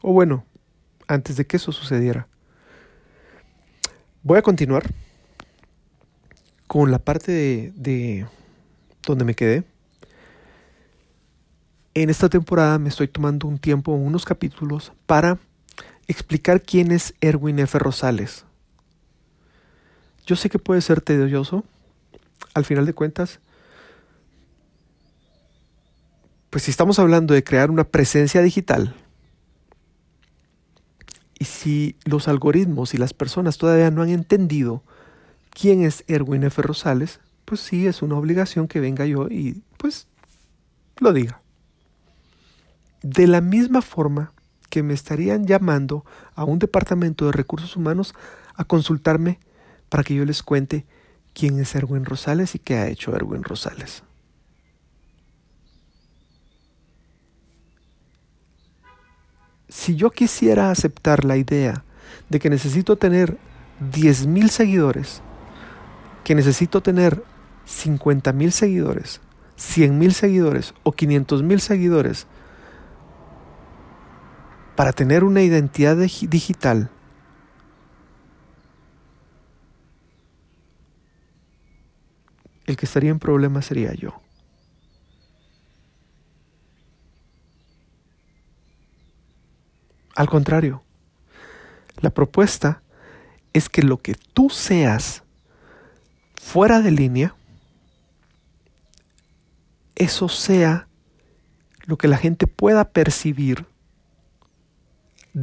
O 0.00 0.12
bueno, 0.12 0.44
antes 1.06 1.36
de 1.36 1.46
que 1.46 1.56
eso 1.56 1.72
sucediera. 1.72 2.28
Voy 4.22 4.38
a 4.38 4.42
continuar 4.42 4.84
con 6.66 6.90
la 6.90 6.98
parte 6.98 7.32
de, 7.32 7.72
de 7.76 8.26
donde 9.02 9.24
me 9.24 9.34
quedé. 9.34 9.64
En 12.00 12.10
esta 12.10 12.28
temporada 12.28 12.78
me 12.78 12.90
estoy 12.90 13.08
tomando 13.08 13.48
un 13.48 13.58
tiempo, 13.58 13.90
unos 13.90 14.24
capítulos, 14.24 14.92
para 15.06 15.40
explicar 16.06 16.62
quién 16.62 16.92
es 16.92 17.12
Erwin 17.20 17.58
F. 17.58 17.76
Rosales. 17.76 18.44
Yo 20.24 20.36
sé 20.36 20.48
que 20.48 20.60
puede 20.60 20.80
ser 20.80 21.00
tedioso, 21.00 21.64
al 22.54 22.64
final 22.64 22.86
de 22.86 22.92
cuentas, 22.92 23.40
pues 26.50 26.62
si 26.62 26.70
estamos 26.70 27.00
hablando 27.00 27.34
de 27.34 27.42
crear 27.42 27.68
una 27.68 27.82
presencia 27.82 28.42
digital, 28.42 28.94
y 31.36 31.46
si 31.46 31.96
los 32.04 32.28
algoritmos 32.28 32.94
y 32.94 32.98
las 32.98 33.12
personas 33.12 33.58
todavía 33.58 33.90
no 33.90 34.02
han 34.02 34.10
entendido 34.10 34.84
quién 35.50 35.82
es 35.82 36.04
Erwin 36.06 36.44
F. 36.44 36.62
Rosales, 36.62 37.18
pues 37.44 37.58
sí, 37.58 37.88
es 37.88 38.02
una 38.02 38.16
obligación 38.16 38.68
que 38.68 38.78
venga 38.78 39.04
yo 39.04 39.26
y 39.26 39.64
pues 39.78 40.06
lo 41.00 41.12
diga. 41.12 41.42
De 43.02 43.26
la 43.26 43.40
misma 43.40 43.82
forma 43.82 44.32
que 44.70 44.82
me 44.82 44.94
estarían 44.94 45.46
llamando 45.46 46.04
a 46.34 46.44
un 46.44 46.58
departamento 46.58 47.26
de 47.26 47.32
recursos 47.32 47.76
humanos 47.76 48.14
a 48.54 48.64
consultarme 48.64 49.38
para 49.88 50.02
que 50.04 50.14
yo 50.14 50.24
les 50.24 50.42
cuente 50.42 50.84
quién 51.32 51.58
es 51.60 51.74
Erwin 51.74 52.04
Rosales 52.04 52.54
y 52.54 52.58
qué 52.58 52.76
ha 52.76 52.88
hecho 52.88 53.14
Erwin 53.14 53.44
Rosales. 53.44 54.02
Si 59.68 59.96
yo 59.96 60.10
quisiera 60.10 60.70
aceptar 60.70 61.24
la 61.24 61.36
idea 61.36 61.84
de 62.28 62.40
que 62.40 62.50
necesito 62.50 62.96
tener 62.96 63.38
10.000 63.92 64.48
seguidores, 64.48 65.22
que 66.24 66.34
necesito 66.34 66.82
tener 66.82 67.22
50.000 67.66 68.50
seguidores, 68.50 69.20
100.000 69.58 70.10
seguidores 70.12 70.74
o 70.82 70.92
500.000 70.92 71.58
seguidores 71.58 72.26
para 74.78 74.92
tener 74.92 75.24
una 75.24 75.42
identidad 75.42 75.96
digital 75.96 76.88
el 82.64 82.76
que 82.76 82.86
estaría 82.86 83.10
en 83.10 83.18
problemas 83.18 83.66
sería 83.66 83.92
yo. 83.94 84.22
Al 90.14 90.28
contrario, 90.28 90.84
la 92.00 92.10
propuesta 92.10 92.80
es 93.52 93.68
que 93.68 93.82
lo 93.82 93.98
que 93.98 94.14
tú 94.14 94.48
seas 94.48 95.24
fuera 96.40 96.82
de 96.82 96.92
línea, 96.92 97.34
eso 99.96 100.28
sea 100.28 100.86
lo 101.84 101.98
que 101.98 102.06
la 102.06 102.16
gente 102.16 102.46
pueda 102.46 102.92
percibir 102.92 103.66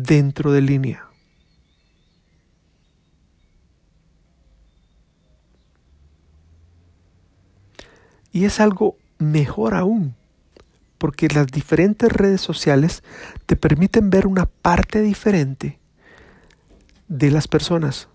dentro 0.03 0.51
de 0.51 0.61
línea. 0.61 1.07
Y 8.33 8.43
es 8.43 8.59
algo 8.59 8.97
mejor 9.19 9.73
aún, 9.73 10.15
porque 10.97 11.29
las 11.29 11.47
diferentes 11.47 12.11
redes 12.11 12.41
sociales 12.41 13.03
te 13.45 13.55
permiten 13.55 14.09
ver 14.09 14.27
una 14.27 14.45
parte 14.47 15.01
diferente 15.01 15.79
de 17.07 17.31
las 17.31 17.47
personas. 17.47 18.09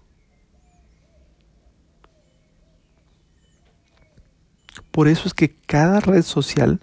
Por 4.91 5.09
eso 5.09 5.29
es 5.29 5.33
que 5.33 5.55
cada 5.67 6.01
red 6.01 6.23
social 6.23 6.81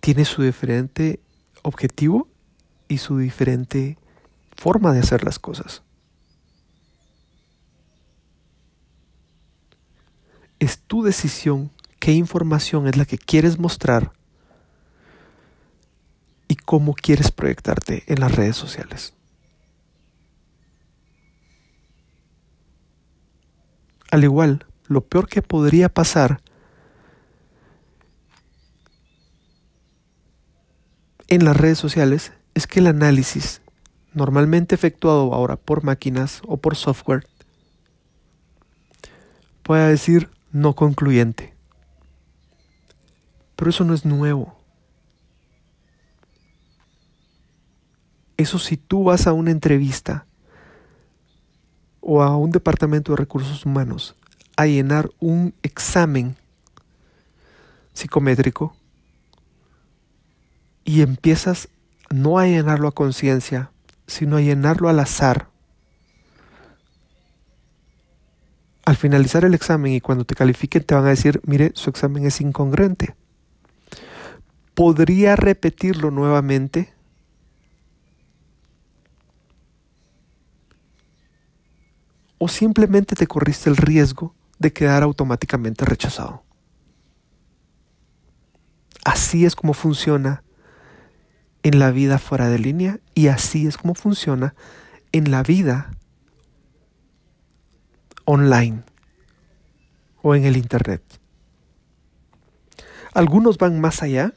tiene 0.00 0.26
su 0.26 0.42
diferente 0.42 1.20
objetivo 1.62 2.28
y 2.88 2.98
su 2.98 3.16
diferente 3.16 3.96
forma 4.58 4.92
de 4.92 4.98
hacer 4.98 5.22
las 5.22 5.38
cosas. 5.38 5.82
Es 10.58 10.80
tu 10.80 11.04
decisión 11.04 11.70
qué 12.00 12.12
información 12.12 12.88
es 12.88 12.96
la 12.96 13.04
que 13.04 13.18
quieres 13.18 13.60
mostrar 13.60 14.12
y 16.48 16.56
cómo 16.56 16.94
quieres 16.94 17.30
proyectarte 17.30 18.02
en 18.08 18.18
las 18.18 18.34
redes 18.34 18.56
sociales. 18.56 19.14
Al 24.10 24.24
igual, 24.24 24.66
lo 24.88 25.02
peor 25.02 25.28
que 25.28 25.40
podría 25.40 25.88
pasar 25.88 26.40
en 31.28 31.44
las 31.44 31.56
redes 31.56 31.78
sociales 31.78 32.32
es 32.54 32.66
que 32.66 32.80
el 32.80 32.88
análisis, 32.88 33.60
normalmente 34.12 34.74
efectuado 34.74 35.32
ahora 35.34 35.56
por 35.56 35.84
máquinas 35.84 36.42
o 36.46 36.56
por 36.56 36.76
software, 36.76 37.26
pueda 39.62 39.88
decir 39.88 40.30
no 40.52 40.74
concluyente. 40.74 41.54
Pero 43.56 43.70
eso 43.70 43.84
no 43.84 43.94
es 43.94 44.04
nuevo. 44.04 44.56
Eso 48.36 48.58
si 48.58 48.76
tú 48.76 49.04
vas 49.04 49.26
a 49.26 49.32
una 49.32 49.50
entrevista 49.50 50.24
o 52.00 52.22
a 52.22 52.36
un 52.36 52.52
departamento 52.52 53.12
de 53.12 53.16
recursos 53.16 53.66
humanos 53.66 54.14
a 54.56 54.66
llenar 54.66 55.10
un 55.18 55.54
examen 55.62 56.36
psicométrico 57.92 58.74
y 60.84 61.02
empiezas 61.02 61.68
no 62.10 62.38
a 62.38 62.46
llenarlo 62.46 62.88
a 62.88 62.94
conciencia, 62.94 63.70
sino 64.08 64.38
a 64.38 64.40
llenarlo 64.40 64.88
al 64.88 64.98
azar. 64.98 65.48
Al 68.84 68.96
finalizar 68.96 69.44
el 69.44 69.54
examen 69.54 69.92
y 69.92 70.00
cuando 70.00 70.24
te 70.24 70.34
califiquen 70.34 70.82
te 70.82 70.94
van 70.94 71.04
a 71.04 71.10
decir, 71.10 71.40
mire, 71.44 71.72
su 71.74 71.90
examen 71.90 72.26
es 72.26 72.40
incongruente. 72.40 73.14
¿Podría 74.74 75.36
repetirlo 75.36 76.10
nuevamente? 76.10 76.94
¿O 82.38 82.48
simplemente 82.48 83.14
te 83.14 83.26
corriste 83.26 83.68
el 83.68 83.76
riesgo 83.76 84.34
de 84.58 84.72
quedar 84.72 85.02
automáticamente 85.02 85.84
rechazado? 85.84 86.44
Así 89.04 89.44
es 89.44 89.54
como 89.54 89.74
funciona 89.74 90.44
en 91.62 91.78
la 91.78 91.90
vida 91.90 92.18
fuera 92.18 92.48
de 92.48 92.58
línea 92.58 93.00
y 93.14 93.28
así 93.28 93.66
es 93.66 93.76
como 93.76 93.94
funciona 93.94 94.54
en 95.12 95.30
la 95.30 95.42
vida 95.42 95.90
online 98.24 98.82
o 100.22 100.34
en 100.34 100.44
el 100.44 100.56
Internet. 100.56 101.02
Algunos 103.14 103.58
van 103.58 103.80
más 103.80 104.02
allá 104.02 104.32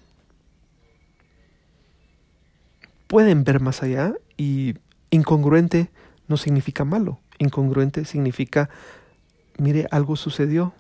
pueden 3.11 3.43
ver 3.43 3.59
más 3.59 3.83
allá 3.83 4.13
y 4.37 4.75
incongruente 5.09 5.91
no 6.29 6.37
significa 6.37 6.85
malo. 6.85 7.19
Incongruente 7.39 8.05
significa, 8.05 8.69
mire, 9.57 9.85
algo 9.91 10.15
sucedió. 10.15 10.73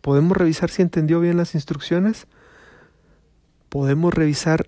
¿Podemos 0.00 0.36
revisar 0.36 0.70
si 0.70 0.82
entendió 0.82 1.20
bien 1.20 1.36
las 1.36 1.54
instrucciones? 1.54 2.26
¿Podemos 3.68 4.12
revisar 4.12 4.66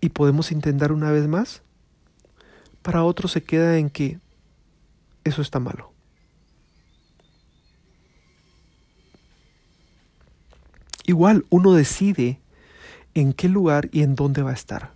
y 0.00 0.10
podemos 0.10 0.52
intentar 0.52 0.92
una 0.92 1.10
vez 1.10 1.26
más? 1.26 1.62
Para 2.82 3.04
otros 3.04 3.32
se 3.32 3.42
queda 3.42 3.78
en 3.78 3.90
que 3.90 4.18
eso 5.24 5.42
está 5.42 5.60
malo. 5.60 5.92
Igual 11.04 11.46
uno 11.48 11.72
decide 11.72 12.40
en 13.14 13.32
qué 13.32 13.48
lugar 13.48 13.88
y 13.92 14.02
en 14.02 14.14
dónde 14.14 14.42
va 14.42 14.50
a 14.50 14.54
estar. 14.54 14.92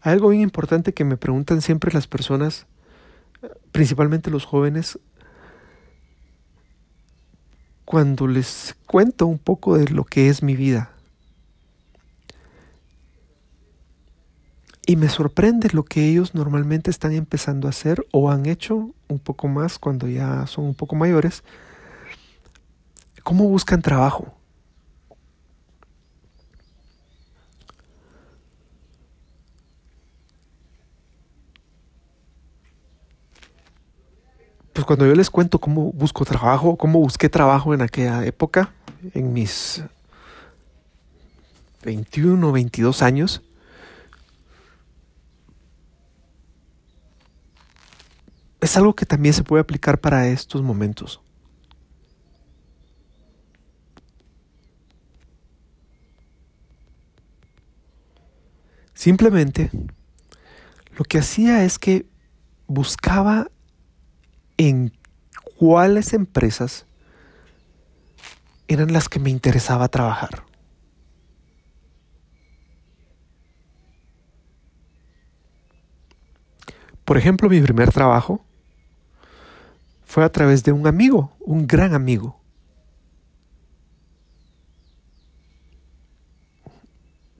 Hay 0.00 0.12
algo 0.12 0.28
bien 0.28 0.42
importante 0.42 0.94
que 0.94 1.04
me 1.04 1.16
preguntan 1.16 1.60
siempre 1.60 1.92
las 1.92 2.06
personas, 2.06 2.66
principalmente 3.72 4.30
los 4.30 4.44
jóvenes, 4.44 4.98
cuando 7.84 8.26
les 8.26 8.76
cuento 8.86 9.26
un 9.26 9.38
poco 9.38 9.76
de 9.76 9.88
lo 9.88 10.04
que 10.04 10.28
es 10.28 10.42
mi 10.42 10.56
vida. 10.56 10.91
Y 14.86 14.96
me 14.96 15.08
sorprende 15.08 15.68
lo 15.72 15.84
que 15.84 16.08
ellos 16.08 16.34
normalmente 16.34 16.90
están 16.90 17.12
empezando 17.12 17.68
a 17.68 17.70
hacer 17.70 18.04
o 18.10 18.30
han 18.30 18.46
hecho 18.46 18.90
un 19.08 19.18
poco 19.20 19.48
más 19.48 19.78
cuando 19.78 20.08
ya 20.08 20.46
son 20.46 20.64
un 20.64 20.74
poco 20.74 20.96
mayores 20.96 21.44
¿Cómo 23.22 23.48
buscan 23.48 23.82
trabajo? 23.82 24.34
Pues 34.72 34.84
cuando 34.86 35.06
yo 35.06 35.14
les 35.14 35.30
cuento 35.30 35.60
cómo 35.60 35.92
busco 35.92 36.24
trabajo, 36.24 36.76
cómo 36.76 36.98
busqué 36.98 37.28
trabajo 37.28 37.74
en 37.74 37.82
aquella 37.82 38.24
época, 38.24 38.72
en 39.14 39.32
mis 39.32 39.82
21, 41.84 42.50
22 42.50 43.02
años, 43.02 43.42
es 48.62 48.76
algo 48.76 48.94
que 48.94 49.04
también 49.04 49.34
se 49.34 49.42
puede 49.42 49.60
aplicar 49.60 50.00
para 50.00 50.28
estos 50.28 50.62
momentos. 50.62 51.20
Simplemente 58.94 59.68
lo 60.96 61.02
que 61.02 61.18
hacía 61.18 61.64
es 61.64 61.80
que 61.80 62.06
buscaba 62.68 63.50
en 64.58 64.96
cuáles 65.58 66.12
empresas 66.12 66.86
eran 68.68 68.92
las 68.92 69.08
que 69.08 69.18
me 69.18 69.30
interesaba 69.30 69.88
trabajar. 69.88 70.44
Por 77.04 77.18
ejemplo, 77.18 77.50
mi 77.50 77.60
primer 77.60 77.90
trabajo 77.90 78.46
fue 80.12 80.24
a 80.24 80.28
través 80.28 80.62
de 80.62 80.72
un 80.72 80.86
amigo, 80.86 81.34
un 81.40 81.66
gran 81.66 81.94
amigo, 81.94 82.38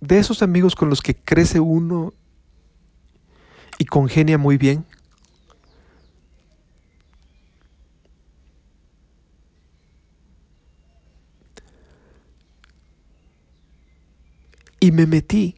de 0.01 0.19
esos 0.19 0.41
amigos 0.43 0.75
con 0.75 0.89
los 0.89 1.03
que 1.03 1.15
crece 1.15 1.61
uno 1.61 2.15
y 3.79 3.85
congenia 3.85 4.39
muy 4.39 4.57
bien. 4.57 4.87
Y 14.81 14.93
me 14.93 15.05
metí, 15.05 15.57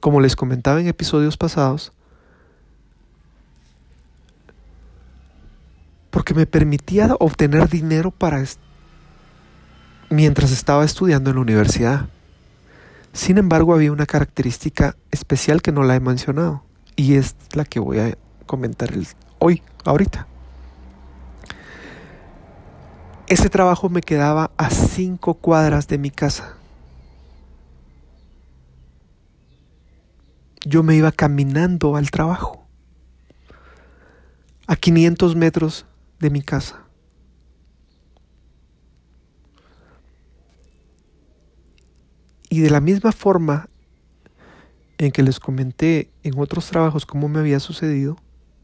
como 0.00 0.20
les 0.20 0.36
comentaba 0.36 0.78
en 0.78 0.88
episodios 0.88 1.38
pasados, 1.38 1.94
me 6.34 6.46
permitía 6.46 7.14
obtener 7.18 7.68
dinero 7.68 8.10
para 8.10 8.44
mientras 10.10 10.52
estaba 10.52 10.84
estudiando 10.84 11.30
en 11.30 11.36
la 11.36 11.42
universidad. 11.42 12.08
Sin 13.12 13.38
embargo, 13.38 13.74
había 13.74 13.92
una 13.92 14.06
característica 14.06 14.96
especial 15.10 15.62
que 15.62 15.72
no 15.72 15.82
la 15.84 15.94
he 15.94 16.00
mencionado 16.00 16.64
y 16.96 17.14
es 17.14 17.36
la 17.52 17.64
que 17.64 17.80
voy 17.80 17.98
a 17.98 18.18
comentar 18.46 18.90
hoy, 19.38 19.62
ahorita. 19.84 20.26
Ese 23.26 23.48
trabajo 23.48 23.88
me 23.88 24.02
quedaba 24.02 24.50
a 24.56 24.70
cinco 24.70 25.34
cuadras 25.34 25.88
de 25.88 25.98
mi 25.98 26.10
casa. 26.10 26.56
Yo 30.66 30.82
me 30.82 30.94
iba 30.94 31.12
caminando 31.12 31.96
al 31.96 32.10
trabajo. 32.10 32.66
A 34.66 34.76
500 34.76 35.36
metros 35.36 35.86
de 36.24 36.30
mi 36.30 36.40
casa. 36.40 36.84
Y 42.48 42.60
de 42.60 42.70
la 42.70 42.80
misma 42.80 43.12
forma 43.12 43.68
en 44.96 45.12
que 45.12 45.22
les 45.22 45.38
comenté 45.38 46.10
en 46.22 46.38
otros 46.38 46.66
trabajos 46.68 47.04
cómo 47.04 47.28
me 47.28 47.40
había 47.40 47.60
sucedido, 47.60 48.16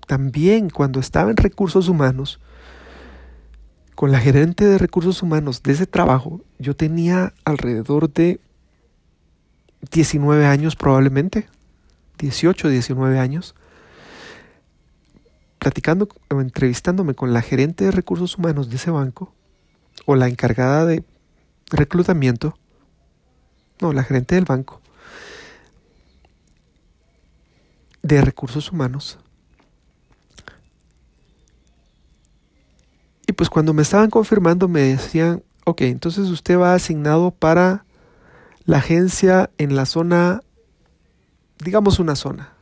también 0.06 0.70
cuando 0.70 1.00
estaba 1.00 1.30
en 1.30 1.36
recursos 1.36 1.88
humanos, 1.88 2.40
con 3.94 4.10
la 4.10 4.20
gerente 4.20 4.64
de 4.64 4.78
recursos 4.78 5.22
humanos 5.22 5.62
de 5.62 5.72
ese 5.72 5.86
trabajo, 5.86 6.40
yo 6.58 6.74
tenía 6.74 7.34
alrededor 7.44 8.10
de 8.10 8.40
19 9.92 10.46
años 10.46 10.76
probablemente, 10.76 11.46
18, 12.18 12.70
19 12.70 13.18
años, 13.18 13.54
platicando 15.60 16.08
o 16.30 16.40
entrevistándome 16.40 17.14
con 17.14 17.32
la 17.32 17.42
gerente 17.42 17.84
de 17.84 17.90
recursos 17.92 18.36
humanos 18.36 18.70
de 18.70 18.76
ese 18.76 18.90
banco, 18.90 19.32
o 20.06 20.16
la 20.16 20.26
encargada 20.26 20.86
de 20.86 21.04
reclutamiento, 21.70 22.58
no, 23.80 23.92
la 23.92 24.02
gerente 24.02 24.34
del 24.34 24.46
banco, 24.46 24.80
de 28.02 28.22
recursos 28.22 28.72
humanos. 28.72 29.18
Y 33.26 33.32
pues 33.32 33.50
cuando 33.50 33.74
me 33.74 33.82
estaban 33.82 34.10
confirmando 34.10 34.66
me 34.66 34.80
decían, 34.80 35.44
ok, 35.64 35.82
entonces 35.82 36.30
usted 36.30 36.58
va 36.58 36.74
asignado 36.74 37.30
para 37.30 37.84
la 38.64 38.78
agencia 38.78 39.50
en 39.58 39.76
la 39.76 39.84
zona, 39.84 40.40
digamos 41.62 41.98
una 41.98 42.16
zona. 42.16 42.54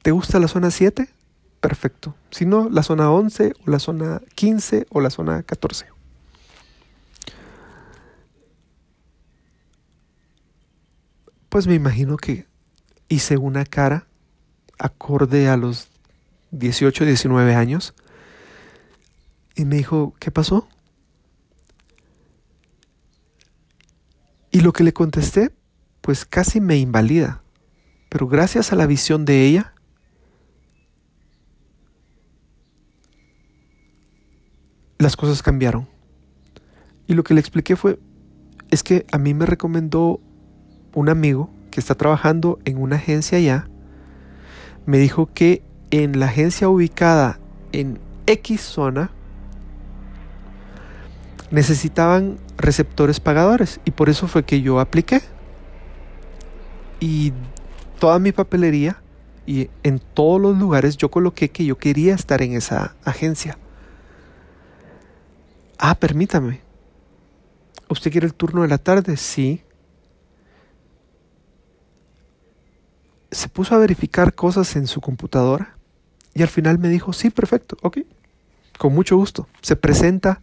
¿Te 0.00 0.12
gusta 0.12 0.40
la 0.40 0.48
zona 0.48 0.70
7? 0.70 1.08
Perfecto. 1.62 2.16
Si 2.32 2.44
no, 2.44 2.68
la 2.68 2.82
zona 2.82 3.12
11 3.12 3.54
o 3.64 3.70
la 3.70 3.78
zona 3.78 4.20
15 4.34 4.88
o 4.90 5.00
la 5.00 5.10
zona 5.10 5.44
14. 5.44 5.86
Pues 11.48 11.68
me 11.68 11.74
imagino 11.74 12.16
que 12.16 12.48
hice 13.08 13.36
una 13.36 13.64
cara 13.64 14.08
acorde 14.76 15.48
a 15.48 15.56
los 15.56 15.88
18, 16.50 17.04
19 17.04 17.54
años. 17.54 17.94
Y 19.54 19.64
me 19.64 19.76
dijo, 19.76 20.16
¿qué 20.18 20.32
pasó? 20.32 20.68
Y 24.50 24.62
lo 24.62 24.72
que 24.72 24.82
le 24.82 24.92
contesté, 24.92 25.54
pues 26.00 26.24
casi 26.24 26.60
me 26.60 26.76
invalida. 26.76 27.44
Pero 28.08 28.26
gracias 28.26 28.72
a 28.72 28.76
la 28.76 28.86
visión 28.86 29.24
de 29.24 29.46
ella, 29.46 29.71
las 35.02 35.16
cosas 35.16 35.42
cambiaron. 35.42 35.88
Y 37.06 37.14
lo 37.14 37.24
que 37.24 37.34
le 37.34 37.40
expliqué 37.40 37.76
fue, 37.76 37.98
es 38.70 38.82
que 38.82 39.04
a 39.12 39.18
mí 39.18 39.34
me 39.34 39.46
recomendó 39.46 40.20
un 40.94 41.08
amigo 41.08 41.50
que 41.70 41.80
está 41.80 41.94
trabajando 41.94 42.58
en 42.64 42.80
una 42.80 42.96
agencia 42.96 43.38
allá, 43.38 43.68
me 44.86 44.98
dijo 44.98 45.28
que 45.32 45.62
en 45.90 46.18
la 46.18 46.26
agencia 46.26 46.68
ubicada 46.68 47.38
en 47.72 47.98
X 48.26 48.60
zona 48.60 49.10
necesitaban 51.50 52.38
receptores 52.56 53.20
pagadores 53.20 53.80
y 53.84 53.90
por 53.90 54.08
eso 54.08 54.26
fue 54.26 54.44
que 54.44 54.62
yo 54.62 54.80
apliqué. 54.80 55.20
Y 57.00 57.32
toda 57.98 58.18
mi 58.18 58.32
papelería 58.32 59.02
y 59.46 59.68
en 59.82 59.98
todos 59.98 60.40
los 60.40 60.56
lugares 60.56 60.96
yo 60.96 61.10
coloqué 61.10 61.50
que 61.50 61.64
yo 61.64 61.76
quería 61.76 62.14
estar 62.14 62.42
en 62.42 62.52
esa 62.52 62.94
agencia. 63.04 63.58
Ah, 65.84 65.96
permítame. 65.96 66.60
¿Usted 67.88 68.12
quiere 68.12 68.28
el 68.28 68.34
turno 68.34 68.62
de 68.62 68.68
la 68.68 68.78
tarde? 68.78 69.16
Sí. 69.16 69.64
Se 73.32 73.48
puso 73.48 73.74
a 73.74 73.78
verificar 73.78 74.32
cosas 74.36 74.76
en 74.76 74.86
su 74.86 75.00
computadora 75.00 75.76
y 76.34 76.42
al 76.42 76.48
final 76.48 76.78
me 76.78 76.88
dijo, 76.88 77.12
sí, 77.12 77.30
perfecto, 77.30 77.76
ok, 77.82 77.98
con 78.78 78.94
mucho 78.94 79.16
gusto. 79.16 79.48
Se 79.60 79.74
presenta 79.74 80.40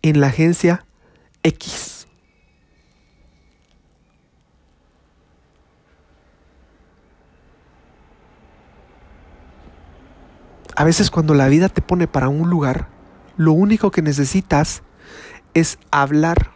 en 0.00 0.18
la 0.18 0.28
agencia 0.28 0.86
X. 1.42 2.06
A 10.74 10.84
veces 10.84 11.10
cuando 11.10 11.34
la 11.34 11.48
vida 11.48 11.68
te 11.68 11.82
pone 11.82 12.08
para 12.08 12.30
un 12.30 12.48
lugar, 12.48 12.88
lo 13.40 13.54
único 13.54 13.90
que 13.90 14.02
necesitas 14.02 14.82
es 15.54 15.78
hablar 15.90 16.52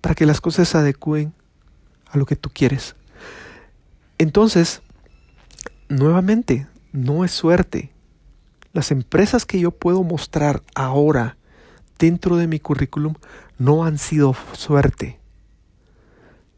para 0.00 0.14
que 0.14 0.24
las 0.24 0.40
cosas 0.40 0.70
se 0.70 0.78
adecúen 0.78 1.34
a 2.06 2.16
lo 2.16 2.24
que 2.24 2.36
tú 2.36 2.48
quieres. 2.48 2.96
Entonces, 4.16 4.80
nuevamente, 5.90 6.68
no 6.90 7.22
es 7.22 7.32
suerte. 7.32 7.92
Las 8.72 8.92
empresas 8.92 9.44
que 9.44 9.60
yo 9.60 9.72
puedo 9.72 10.02
mostrar 10.02 10.62
ahora 10.74 11.36
dentro 11.98 12.38
de 12.38 12.46
mi 12.46 12.60
currículum 12.60 13.12
no 13.58 13.84
han 13.84 13.98
sido 13.98 14.34
suerte. 14.54 15.20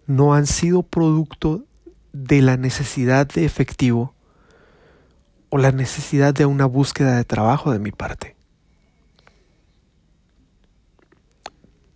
No 0.07 0.35
han 0.35 0.47
sido 0.47 0.85
producto 0.85 1.65
de 2.13 2.43
la 2.43 2.57
necesidad 2.57 3.27
de 3.27 3.45
efectivo 3.45 4.15
o 5.55 5.59
la 5.59 5.71
necesidad 5.71 6.33
de 6.33 6.47
una 6.47 6.65
búsqueda 6.65 7.15
de 7.15 7.25
trabajo 7.25 7.73
de 7.73 7.79
mi 7.79 7.93
parte. 7.93 8.37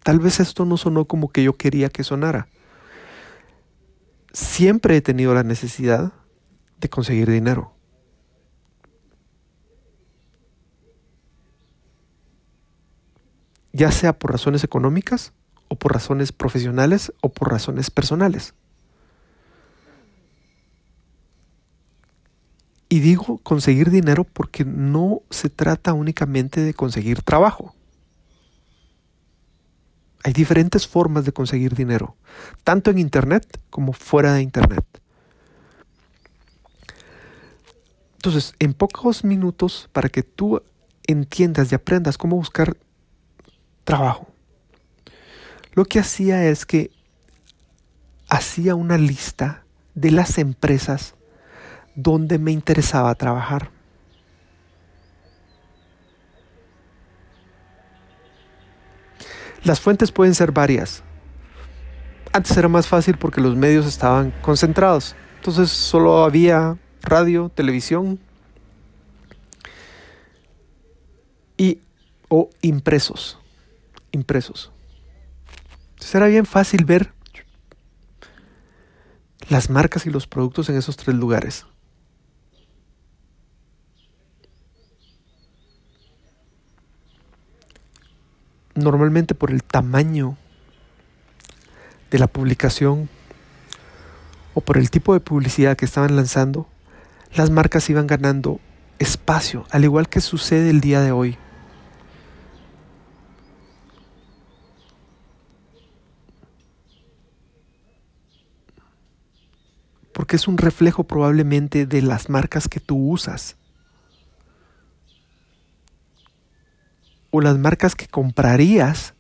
Tal 0.03 0.19
vez 0.19 0.40
esto 0.40 0.66
no 0.66 0.77
sonó 0.77 1.07
como 1.07 1.31
que 1.31 1.42
yo 1.42 1.55
quería 1.55 1.88
que 1.88 2.05
sonara. 2.05 2.49
Siempre 4.31 4.95
he 4.95 5.01
tenido 5.01 5.33
la 5.33 5.42
necesidad 5.42 6.12
de 6.81 6.90
conseguir 6.90 7.31
dinero. 7.31 7.73
Ya 13.73 13.90
sea 13.90 14.19
por 14.19 14.33
razones 14.33 14.64
económicas, 14.64 15.33
o 15.69 15.77
por 15.77 15.95
razones 15.95 16.31
profesionales, 16.31 17.11
o 17.23 17.31
por 17.31 17.53
razones 17.53 17.90
personales. 17.90 18.53
Y 22.88 23.01
digo 23.01 23.38
conseguir 23.38 23.90
dinero 23.90 24.25
porque 24.25 24.64
no 24.64 25.22
se 25.31 25.51
trata 25.51 25.92
únicamente 25.92 26.61
de 26.61 26.75
conseguir 26.75 27.22
trabajo. 27.22 27.75
Hay 30.22 30.33
diferentes 30.33 30.87
formas 30.87 31.25
de 31.25 31.33
conseguir 31.33 31.75
dinero, 31.75 32.16
tanto 32.64 32.90
en 32.90 32.99
Internet 32.99 33.61
como 33.70 33.92
fuera 33.92 34.35
de 34.35 34.42
Internet. 34.42 34.85
Entonces, 38.16 38.55
en 38.59 38.75
pocos 38.75 39.22
minutos, 39.22 39.88
para 39.92 40.09
que 40.09 40.25
tú 40.25 40.61
entiendas 41.07 41.70
y 41.70 41.77
aprendas 41.77 42.18
cómo 42.18 42.35
buscar 42.35 42.77
trabajo, 43.85 44.27
lo 45.75 45.85
que 45.85 46.01
hacía 46.01 46.44
es 46.44 46.66
que 46.66 46.90
hacía 48.29 48.75
una 48.75 48.99
lista 48.99 49.64
de 49.94 50.11
las 50.11 50.38
empresas 50.38 51.14
donde 51.97 52.39
me 52.39 52.53
interesaba 52.53 53.15
trabajar. 53.15 53.71
Las 59.65 59.81
fuentes 59.81 60.13
pueden 60.13 60.35
ser 60.35 60.53
varias. 60.53 61.03
Antes 62.33 62.57
era 62.57 62.69
más 62.69 62.87
fácil 62.87 63.17
porque 63.17 63.41
los 63.41 63.57
medios 63.57 63.87
estaban 63.87 64.31
concentrados. 64.43 65.17
Entonces 65.37 65.71
solo 65.71 66.23
había 66.23 66.77
radio, 67.03 67.49
televisión 67.49 68.21
y 71.57 71.81
o 72.29 72.51
impresos. 72.61 73.39
Impresos. 74.13 74.71
Entonces 75.95 76.15
era 76.15 76.27
bien 76.27 76.47
fácil 76.47 76.85
ver 76.85 77.13
las 79.49 79.71
marcas 79.71 80.07
y 80.07 80.11
los 80.11 80.27
productos 80.27 80.69
en 80.69 80.77
esos 80.77 80.97
tres 80.97 81.17
lugares. 81.17 81.67
Normalmente 88.77 89.35
por 89.35 89.51
el 89.51 89.62
tamaño 89.62 90.37
de 92.11 92.19
la 92.19 92.27
publicación 92.27 93.09
o 94.55 94.61
por 94.61 94.79
el 94.79 94.91
tipo 94.91 95.12
de 95.12 95.21
publicidad 95.21 95.77
que 95.77 95.85
estaban 95.85 96.15
lanzando, 96.17 96.67
las 97.35 97.51
marcas 97.51 97.91
iban 97.91 98.07
ganando 98.07 98.61
espacio, 98.99 99.67
al 99.71 99.85
igual 99.85 100.09
que 100.09 100.21
sucede 100.21 100.71
el 100.71 100.81
día 100.81 101.01
de 101.01 101.12
hoy. 101.12 101.39
porque 110.17 110.37
es 110.37 110.49
un 110.49 110.57
reflejo 110.57 111.05
probablemente 111.05 111.85
de 111.85 112.01
las 112.01 112.31
marcas 112.31 112.69
que 112.69 112.81
tú 112.81 112.97
usas. 112.97 113.55
O 117.37 117.42
las 117.42 117.59
marcas 117.59 117.94
que 117.94 118.09
comprarías 118.09 119.12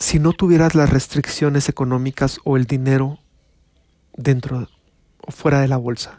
si 0.00 0.18
no 0.18 0.32
tuvieras 0.32 0.74
las 0.74 0.90
restricciones 0.90 1.68
económicas 1.68 2.40
o 2.42 2.56
el 2.56 2.64
dinero 2.64 3.20
dentro 4.16 4.68
o 5.20 5.30
fuera 5.30 5.60
de 5.60 5.68
la 5.68 5.76
bolsa. 5.76 6.18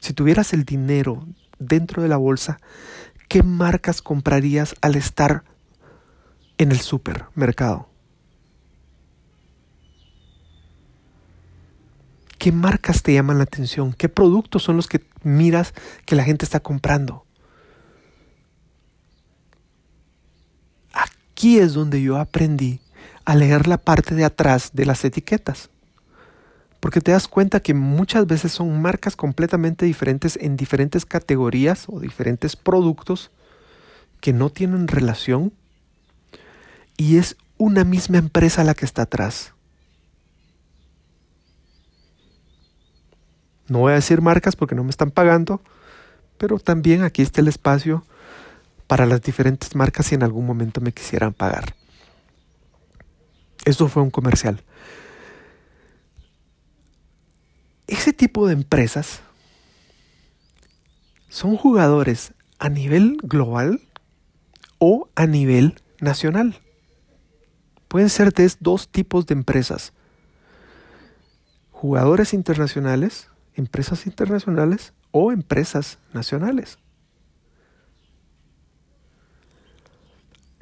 Si 0.00 0.12
tuvieras 0.12 0.52
el 0.52 0.64
dinero 0.64 1.24
dentro 1.60 2.02
de 2.02 2.08
la 2.08 2.16
bolsa, 2.16 2.58
¿qué 3.28 3.44
marcas 3.44 4.02
comprarías 4.02 4.74
al 4.80 4.96
estar 4.96 5.44
en 6.58 6.72
el 6.72 6.80
supermercado? 6.80 7.90
¿Qué 12.38 12.50
marcas 12.50 13.04
te 13.04 13.14
llaman 13.14 13.38
la 13.38 13.44
atención? 13.44 13.92
¿Qué 13.92 14.08
productos 14.08 14.64
son 14.64 14.74
los 14.74 14.88
que 14.88 15.06
miras 15.22 15.74
que 16.06 16.16
la 16.16 16.24
gente 16.24 16.44
está 16.44 16.58
comprando? 16.58 17.24
Aquí 21.42 21.58
es 21.58 21.74
donde 21.74 22.00
yo 22.00 22.18
aprendí 22.18 22.78
a 23.24 23.34
leer 23.34 23.66
la 23.66 23.76
parte 23.76 24.14
de 24.14 24.24
atrás 24.24 24.70
de 24.74 24.86
las 24.86 25.04
etiquetas. 25.04 25.70
Porque 26.78 27.00
te 27.00 27.10
das 27.10 27.26
cuenta 27.26 27.58
que 27.58 27.74
muchas 27.74 28.28
veces 28.28 28.52
son 28.52 28.80
marcas 28.80 29.16
completamente 29.16 29.84
diferentes 29.84 30.38
en 30.40 30.56
diferentes 30.56 31.04
categorías 31.04 31.86
o 31.88 31.98
diferentes 31.98 32.54
productos 32.54 33.32
que 34.20 34.32
no 34.32 34.50
tienen 34.50 34.86
relación 34.86 35.52
y 36.96 37.16
es 37.16 37.36
una 37.58 37.82
misma 37.82 38.18
empresa 38.18 38.62
la 38.62 38.74
que 38.74 38.84
está 38.84 39.02
atrás. 39.02 39.52
No 43.66 43.80
voy 43.80 43.90
a 43.90 43.96
decir 43.96 44.22
marcas 44.22 44.54
porque 44.54 44.76
no 44.76 44.84
me 44.84 44.90
están 44.90 45.10
pagando, 45.10 45.60
pero 46.38 46.60
también 46.60 47.02
aquí 47.02 47.20
está 47.20 47.40
el 47.40 47.48
espacio 47.48 48.04
para 48.86 49.06
las 49.06 49.22
diferentes 49.22 49.74
marcas 49.74 50.06
si 50.06 50.14
en 50.14 50.22
algún 50.22 50.46
momento 50.46 50.80
me 50.80 50.92
quisieran 50.92 51.32
pagar. 51.32 51.74
Esto 53.64 53.88
fue 53.88 54.02
un 54.02 54.10
comercial. 54.10 54.62
Ese 57.86 58.12
tipo 58.12 58.46
de 58.46 58.54
empresas 58.54 59.20
son 61.28 61.56
jugadores 61.56 62.32
a 62.58 62.68
nivel 62.68 63.18
global 63.22 63.80
o 64.78 65.08
a 65.14 65.26
nivel 65.26 65.80
nacional. 66.00 66.60
Pueden 67.88 68.08
ser 68.08 68.32
de 68.32 68.50
dos 68.60 68.88
tipos 68.88 69.26
de 69.26 69.34
empresas. 69.34 69.92
Jugadores 71.70 72.32
internacionales 72.32 73.28
empresas 73.54 74.06
internacionales 74.06 74.92
o 75.10 75.32
empresas 75.32 75.98
nacionales. 76.12 76.78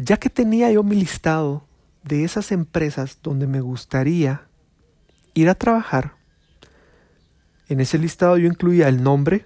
Ya 0.02 0.16
que 0.16 0.30
tenía 0.30 0.72
yo 0.72 0.82
mi 0.82 0.96
listado 0.96 1.66
de 2.04 2.24
esas 2.24 2.52
empresas 2.52 3.18
donde 3.22 3.46
me 3.46 3.60
gustaría 3.60 4.46
ir 5.34 5.50
a 5.50 5.54
trabajar, 5.54 6.14
en 7.68 7.80
ese 7.80 7.98
listado 7.98 8.38
yo 8.38 8.46
incluía 8.46 8.88
el 8.88 9.02
nombre, 9.02 9.44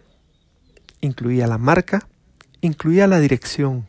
incluía 1.00 1.48
la 1.48 1.58
marca, 1.58 2.06
incluía 2.60 3.08
la 3.08 3.18
dirección. 3.18 3.88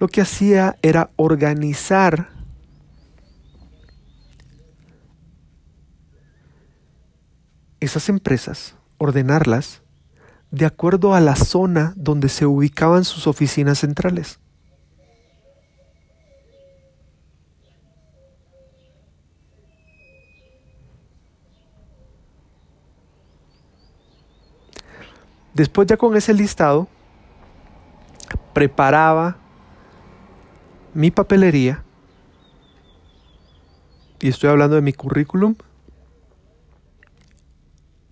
Lo 0.00 0.08
que 0.08 0.22
hacía 0.22 0.76
era 0.82 1.10
organizar 1.14 2.30
esas 7.78 8.08
empresas, 8.08 8.74
ordenarlas 8.98 9.82
de 10.50 10.66
acuerdo 10.66 11.14
a 11.14 11.20
la 11.20 11.36
zona 11.36 11.92
donde 11.96 12.28
se 12.28 12.46
ubicaban 12.46 13.04
sus 13.04 13.26
oficinas 13.26 13.78
centrales. 13.78 14.40
Después 25.52 25.88
ya 25.88 25.96
con 25.96 26.16
ese 26.16 26.32
listado, 26.32 26.86
preparaba 28.52 29.36
mi 30.94 31.10
papelería, 31.10 31.82
y 34.20 34.28
estoy 34.28 34.50
hablando 34.50 34.76
de 34.76 34.82
mi 34.82 34.92
currículum, 34.92 35.56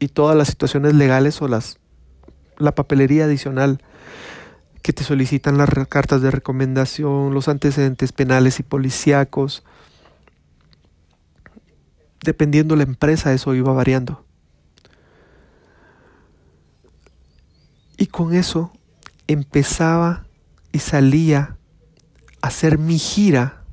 y 0.00 0.08
todas 0.08 0.36
las 0.36 0.48
situaciones 0.48 0.94
legales 0.94 1.40
o 1.40 1.46
las 1.46 1.78
la 2.58 2.74
papelería 2.74 3.24
adicional 3.24 3.82
que 4.82 4.92
te 4.92 5.02
solicitan 5.02 5.58
las 5.58 5.68
cartas 5.88 6.22
de 6.22 6.30
recomendación, 6.30 7.34
los 7.34 7.48
antecedentes 7.48 8.12
penales 8.12 8.60
y 8.60 8.62
policíacos. 8.62 9.64
Dependiendo 12.22 12.76
la 12.76 12.84
empresa, 12.84 13.32
eso 13.32 13.54
iba 13.54 13.72
variando. 13.72 14.24
Y 17.96 18.06
con 18.06 18.34
eso 18.34 18.72
empezaba 19.26 20.26
y 20.70 20.78
salía 20.78 21.56
a 22.40 22.46
hacer 22.46 22.78
mi 22.78 22.98
gira 22.98 23.64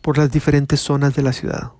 por 0.00 0.16
las 0.16 0.30
diferentes 0.30 0.80
zonas 0.80 1.14
de 1.14 1.22
la 1.22 1.34
ciudad. 1.34 1.72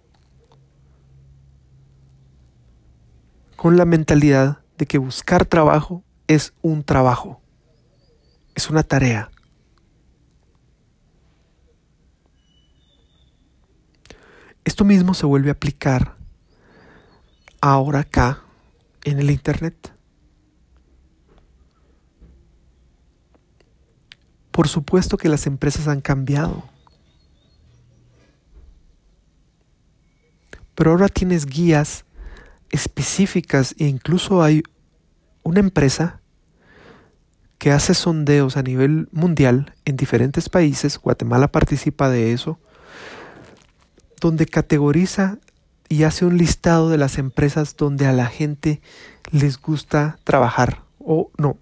Con 3.58 3.76
la 3.76 3.84
mentalidad 3.84 4.60
de 4.78 4.86
que 4.86 4.98
buscar 4.98 5.44
trabajo 5.44 6.04
es 6.28 6.54
un 6.62 6.84
trabajo, 6.84 7.42
es 8.54 8.70
una 8.70 8.84
tarea. 8.84 9.32
Esto 14.64 14.84
mismo 14.84 15.12
se 15.12 15.26
vuelve 15.26 15.48
a 15.48 15.54
aplicar 15.54 16.14
ahora 17.60 17.98
acá 17.98 18.44
en 19.02 19.18
el 19.18 19.28
Internet. 19.28 19.92
Por 24.52 24.68
supuesto 24.68 25.16
que 25.16 25.28
las 25.28 25.48
empresas 25.48 25.88
han 25.88 26.00
cambiado. 26.00 26.62
Pero 30.76 30.92
ahora 30.92 31.08
tienes 31.08 31.44
guías 31.44 32.04
específicas 32.70 33.74
e 33.78 33.86
incluso 33.86 34.42
hay 34.42 34.62
una 35.42 35.60
empresa 35.60 36.20
que 37.58 37.72
hace 37.72 37.94
sondeos 37.94 38.56
a 38.56 38.62
nivel 38.62 39.08
mundial 39.10 39.74
en 39.84 39.96
diferentes 39.96 40.48
países, 40.48 40.98
Guatemala 40.98 41.48
participa 41.48 42.08
de 42.08 42.32
eso, 42.32 42.58
donde 44.20 44.46
categoriza 44.46 45.38
y 45.88 46.04
hace 46.04 46.24
un 46.24 46.38
listado 46.38 46.88
de 46.90 46.98
las 46.98 47.18
empresas 47.18 47.76
donde 47.76 48.06
a 48.06 48.12
la 48.12 48.26
gente 48.26 48.80
les 49.30 49.60
gusta 49.60 50.18
trabajar. 50.24 50.82
O 50.98 51.30
no, 51.36 51.56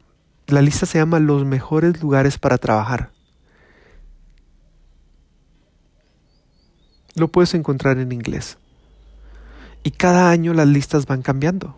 la 0.47 0.62
lista 0.62 0.87
se 0.87 0.99
llama 0.99 1.21
los 1.21 1.45
mejores 1.45 2.01
lugares 2.03 2.38
para 2.38 2.59
trabajar. 2.59 3.12
Lo 7.14 7.29
puedes 7.29 7.55
encontrar 7.55 7.99
en 7.99 8.12
inglés. 8.12 8.59
Y 9.87 9.92
cada 9.92 10.31
año 10.31 10.53
las 10.53 10.66
listas 10.66 11.07
van 11.07 11.22
cambiando. 11.22 11.77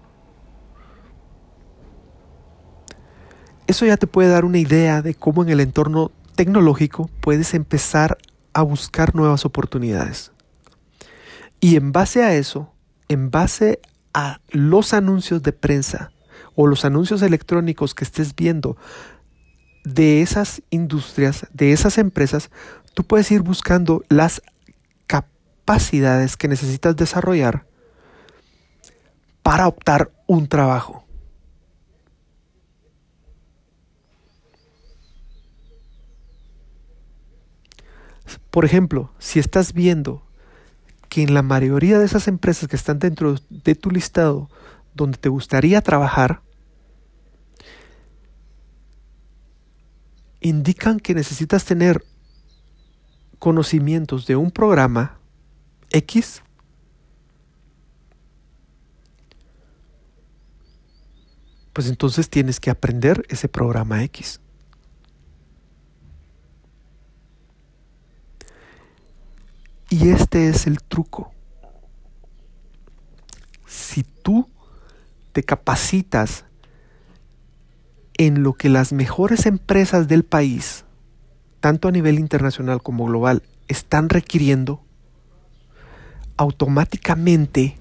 Eso 3.66 3.84
ya 3.84 3.98
te 3.98 4.06
puede 4.06 4.30
dar 4.30 4.46
una 4.46 4.56
idea 4.56 5.02
de 5.02 5.12
cómo 5.12 5.42
en 5.42 5.50
el 5.50 5.60
entorno 5.60 6.10
tecnológico 6.34 7.10
puedes 7.20 7.52
empezar 7.52 8.16
a 8.54 8.62
buscar 8.62 9.14
nuevas 9.14 9.44
oportunidades. 9.44 10.32
Y 11.60 11.76
en 11.76 11.92
base 11.92 12.22
a 12.22 12.32
eso, 12.32 12.72
en 13.08 13.30
base 13.30 13.78
a 14.14 14.40
los 14.48 14.94
anuncios 14.94 15.42
de 15.42 15.52
prensa 15.52 16.10
o 16.54 16.66
los 16.66 16.86
anuncios 16.86 17.20
electrónicos 17.20 17.94
que 17.94 18.04
estés 18.04 18.34
viendo 18.34 18.78
de 19.84 20.22
esas 20.22 20.62
industrias, 20.70 21.46
de 21.52 21.72
esas 21.72 21.98
empresas, 21.98 22.50
tú 22.94 23.04
puedes 23.04 23.30
ir 23.30 23.42
buscando 23.42 24.02
las 24.08 24.40
capacidades 25.06 26.38
que 26.38 26.48
necesitas 26.48 26.96
desarrollar 26.96 27.67
para 29.48 29.66
optar 29.66 30.12
un 30.26 30.46
trabajo. 30.46 31.06
Por 38.50 38.66
ejemplo, 38.66 39.10
si 39.18 39.38
estás 39.38 39.72
viendo 39.72 40.22
que 41.08 41.22
en 41.22 41.32
la 41.32 41.40
mayoría 41.40 41.98
de 41.98 42.04
esas 42.04 42.28
empresas 42.28 42.68
que 42.68 42.76
están 42.76 42.98
dentro 42.98 43.36
de 43.48 43.74
tu 43.74 43.90
listado 43.90 44.50
donde 44.92 45.16
te 45.16 45.30
gustaría 45.30 45.80
trabajar, 45.80 46.42
indican 50.42 51.00
que 51.00 51.14
necesitas 51.14 51.64
tener 51.64 52.04
conocimientos 53.38 54.26
de 54.26 54.36
un 54.36 54.50
programa 54.50 55.18
X, 55.88 56.42
pues 61.78 61.88
entonces 61.88 62.28
tienes 62.28 62.58
que 62.58 62.70
aprender 62.70 63.24
ese 63.28 63.48
programa 63.48 64.02
X. 64.02 64.40
Y 69.88 70.08
este 70.08 70.48
es 70.48 70.66
el 70.66 70.82
truco. 70.82 71.30
Si 73.64 74.02
tú 74.02 74.50
te 75.30 75.44
capacitas 75.44 76.46
en 78.14 78.42
lo 78.42 78.54
que 78.54 78.68
las 78.68 78.92
mejores 78.92 79.46
empresas 79.46 80.08
del 80.08 80.24
país, 80.24 80.84
tanto 81.60 81.86
a 81.86 81.92
nivel 81.92 82.18
internacional 82.18 82.82
como 82.82 83.04
global, 83.04 83.44
están 83.68 84.08
requiriendo, 84.08 84.82
automáticamente 86.36 87.78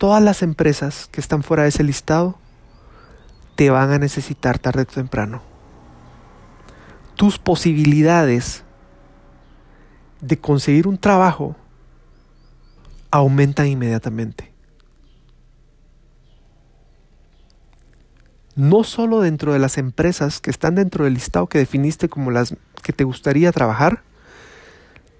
todas 0.00 0.22
las 0.22 0.40
empresas 0.42 1.10
que 1.12 1.20
están 1.20 1.42
fuera 1.42 1.64
de 1.64 1.68
ese 1.68 1.84
listado 1.84 2.38
te 3.54 3.68
van 3.68 3.92
a 3.92 3.98
necesitar 3.98 4.58
tarde 4.58 4.84
o 4.84 4.86
temprano. 4.86 5.42
Tus 7.16 7.38
posibilidades 7.38 8.64
de 10.22 10.38
conseguir 10.38 10.88
un 10.88 10.96
trabajo 10.96 11.54
aumentan 13.10 13.66
inmediatamente. 13.66 14.50
No 18.56 18.84
solo 18.84 19.20
dentro 19.20 19.52
de 19.52 19.58
las 19.58 19.76
empresas 19.76 20.40
que 20.40 20.48
están 20.48 20.76
dentro 20.76 21.04
del 21.04 21.12
listado 21.12 21.46
que 21.46 21.58
definiste 21.58 22.08
como 22.08 22.30
las 22.30 22.54
que 22.82 22.94
te 22.94 23.04
gustaría 23.04 23.52
trabajar, 23.52 24.02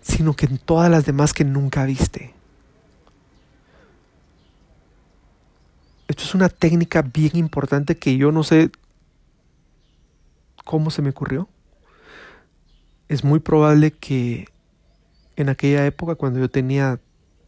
sino 0.00 0.32
que 0.32 0.46
en 0.46 0.56
todas 0.56 0.90
las 0.90 1.04
demás 1.04 1.34
que 1.34 1.44
nunca 1.44 1.84
viste. 1.84 2.39
Esto 6.10 6.24
es 6.24 6.34
una 6.34 6.48
técnica 6.48 7.02
bien 7.02 7.36
importante 7.36 7.96
que 7.96 8.16
yo 8.16 8.32
no 8.32 8.42
sé 8.42 8.72
cómo 10.64 10.90
se 10.90 11.02
me 11.02 11.10
ocurrió. 11.10 11.48
Es 13.06 13.22
muy 13.22 13.38
probable 13.38 13.92
que 13.92 14.48
en 15.36 15.50
aquella 15.50 15.86
época, 15.86 16.16
cuando 16.16 16.40
yo 16.40 16.50
tenía 16.50 16.98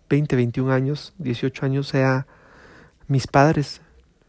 20, 0.09 0.37
21 0.37 0.73
años, 0.73 1.13
18 1.19 1.67
años, 1.67 1.89
sea 1.89 2.29
mis 3.09 3.27
padres 3.27 3.81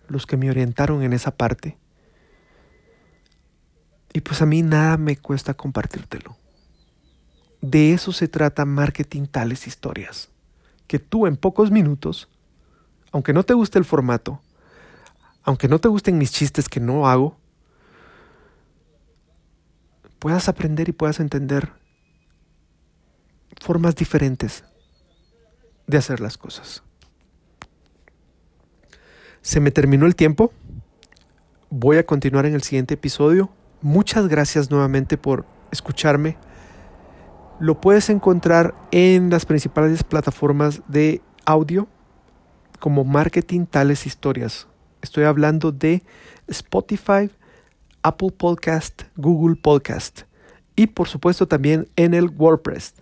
los 0.08 0.26
que 0.26 0.36
me 0.36 0.50
orientaron 0.50 1.04
en 1.04 1.13
esa 1.13 1.30
parte. 1.30 1.78
Y 4.13 4.22
pues 4.22 4.41
a 4.41 4.48
mí 4.48 4.63
nada 4.63 4.98
me 4.98 5.15
cuesta 5.15 5.54
compartírtelo. 5.54 6.36
De 7.62 7.93
eso 7.93 8.12
se 8.12 8.28
trata 8.28 8.65
marketing 8.65 9.28
tales 9.28 9.67
historias. 9.67 10.30
Que 10.88 10.98
tú 10.98 11.28
en 11.28 11.38
pocos 11.38 11.69
minutos, 11.69 12.30
aunque 13.13 13.32
no 13.32 13.43
te 13.43 13.54
guste 13.54 13.78
el 13.80 13.86
formato, 13.86 14.41
aunque 15.43 15.67
no 15.67 15.80
te 15.80 15.88
gusten 15.88 16.17
mis 16.17 16.32
chistes 16.32 16.67
que 16.67 16.80
no 16.80 17.08
hago, 17.08 17.38
puedas 20.19 20.49
aprender 20.49 20.89
y 20.89 20.93
puedas 20.93 21.19
entender 21.19 21.71
formas 23.62 23.95
diferentes 23.95 24.65
de 25.86 25.97
hacer 25.97 26.19
las 26.19 26.38
cosas. 26.38 26.82
Se 29.41 29.60
me 29.60 29.71
terminó 29.71 30.08
el 30.08 30.15
tiempo. 30.15 30.52
Voy 31.69 31.97
a 31.97 32.06
continuar 32.06 32.45
en 32.47 32.56
el 32.56 32.63
siguiente 32.63 32.95
episodio. 32.95 33.52
Muchas 33.82 34.28
gracias 34.28 34.71
nuevamente 34.71 35.17
por 35.17 35.45
escucharme. 35.71 36.38
Lo 37.60 37.80
puedes 37.80 38.10
encontrar 38.10 38.73
en 38.91 39.30
las 39.30 39.45
principales 39.45 40.04
plataformas 40.04 40.82
de 40.88 41.21
audio 41.45 41.88
como 42.84 43.06
Marketing 43.06 43.65
Tales 43.65 44.06
Historias. 44.06 44.67
Estoy 45.02 45.24
hablando 45.24 45.72
de 45.72 46.04
Spotify, 46.50 47.30
Apple 48.02 48.32
Podcast, 48.32 49.04
Google 49.15 49.56
Podcast 49.56 50.24
y 50.76 50.88
por 50.88 51.08
supuesto 51.08 51.48
también 51.48 51.88
en 51.96 52.13
el 52.13 52.28
WordPress. 52.28 52.96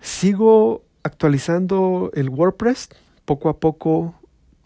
Sigo 0.00 0.84
actualizando 1.02 2.12
el 2.14 2.28
WordPress. 2.28 2.90
Poco 3.24 3.48
a 3.48 3.58
poco 3.58 4.14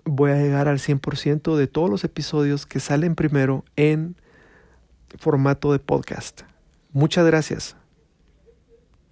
voy 0.04 0.32
a 0.32 0.37
llegar 0.37 0.68
al 0.68 0.78
100% 0.78 1.56
de 1.56 1.66
todos 1.68 1.88
los 1.88 2.04
episodios 2.04 2.66
que 2.66 2.80
salen 2.80 3.14
primero 3.14 3.64
en 3.76 4.16
formato 5.18 5.72
de 5.72 5.78
podcast. 5.78 6.42
Muchas 6.92 7.24
gracias. 7.24 7.76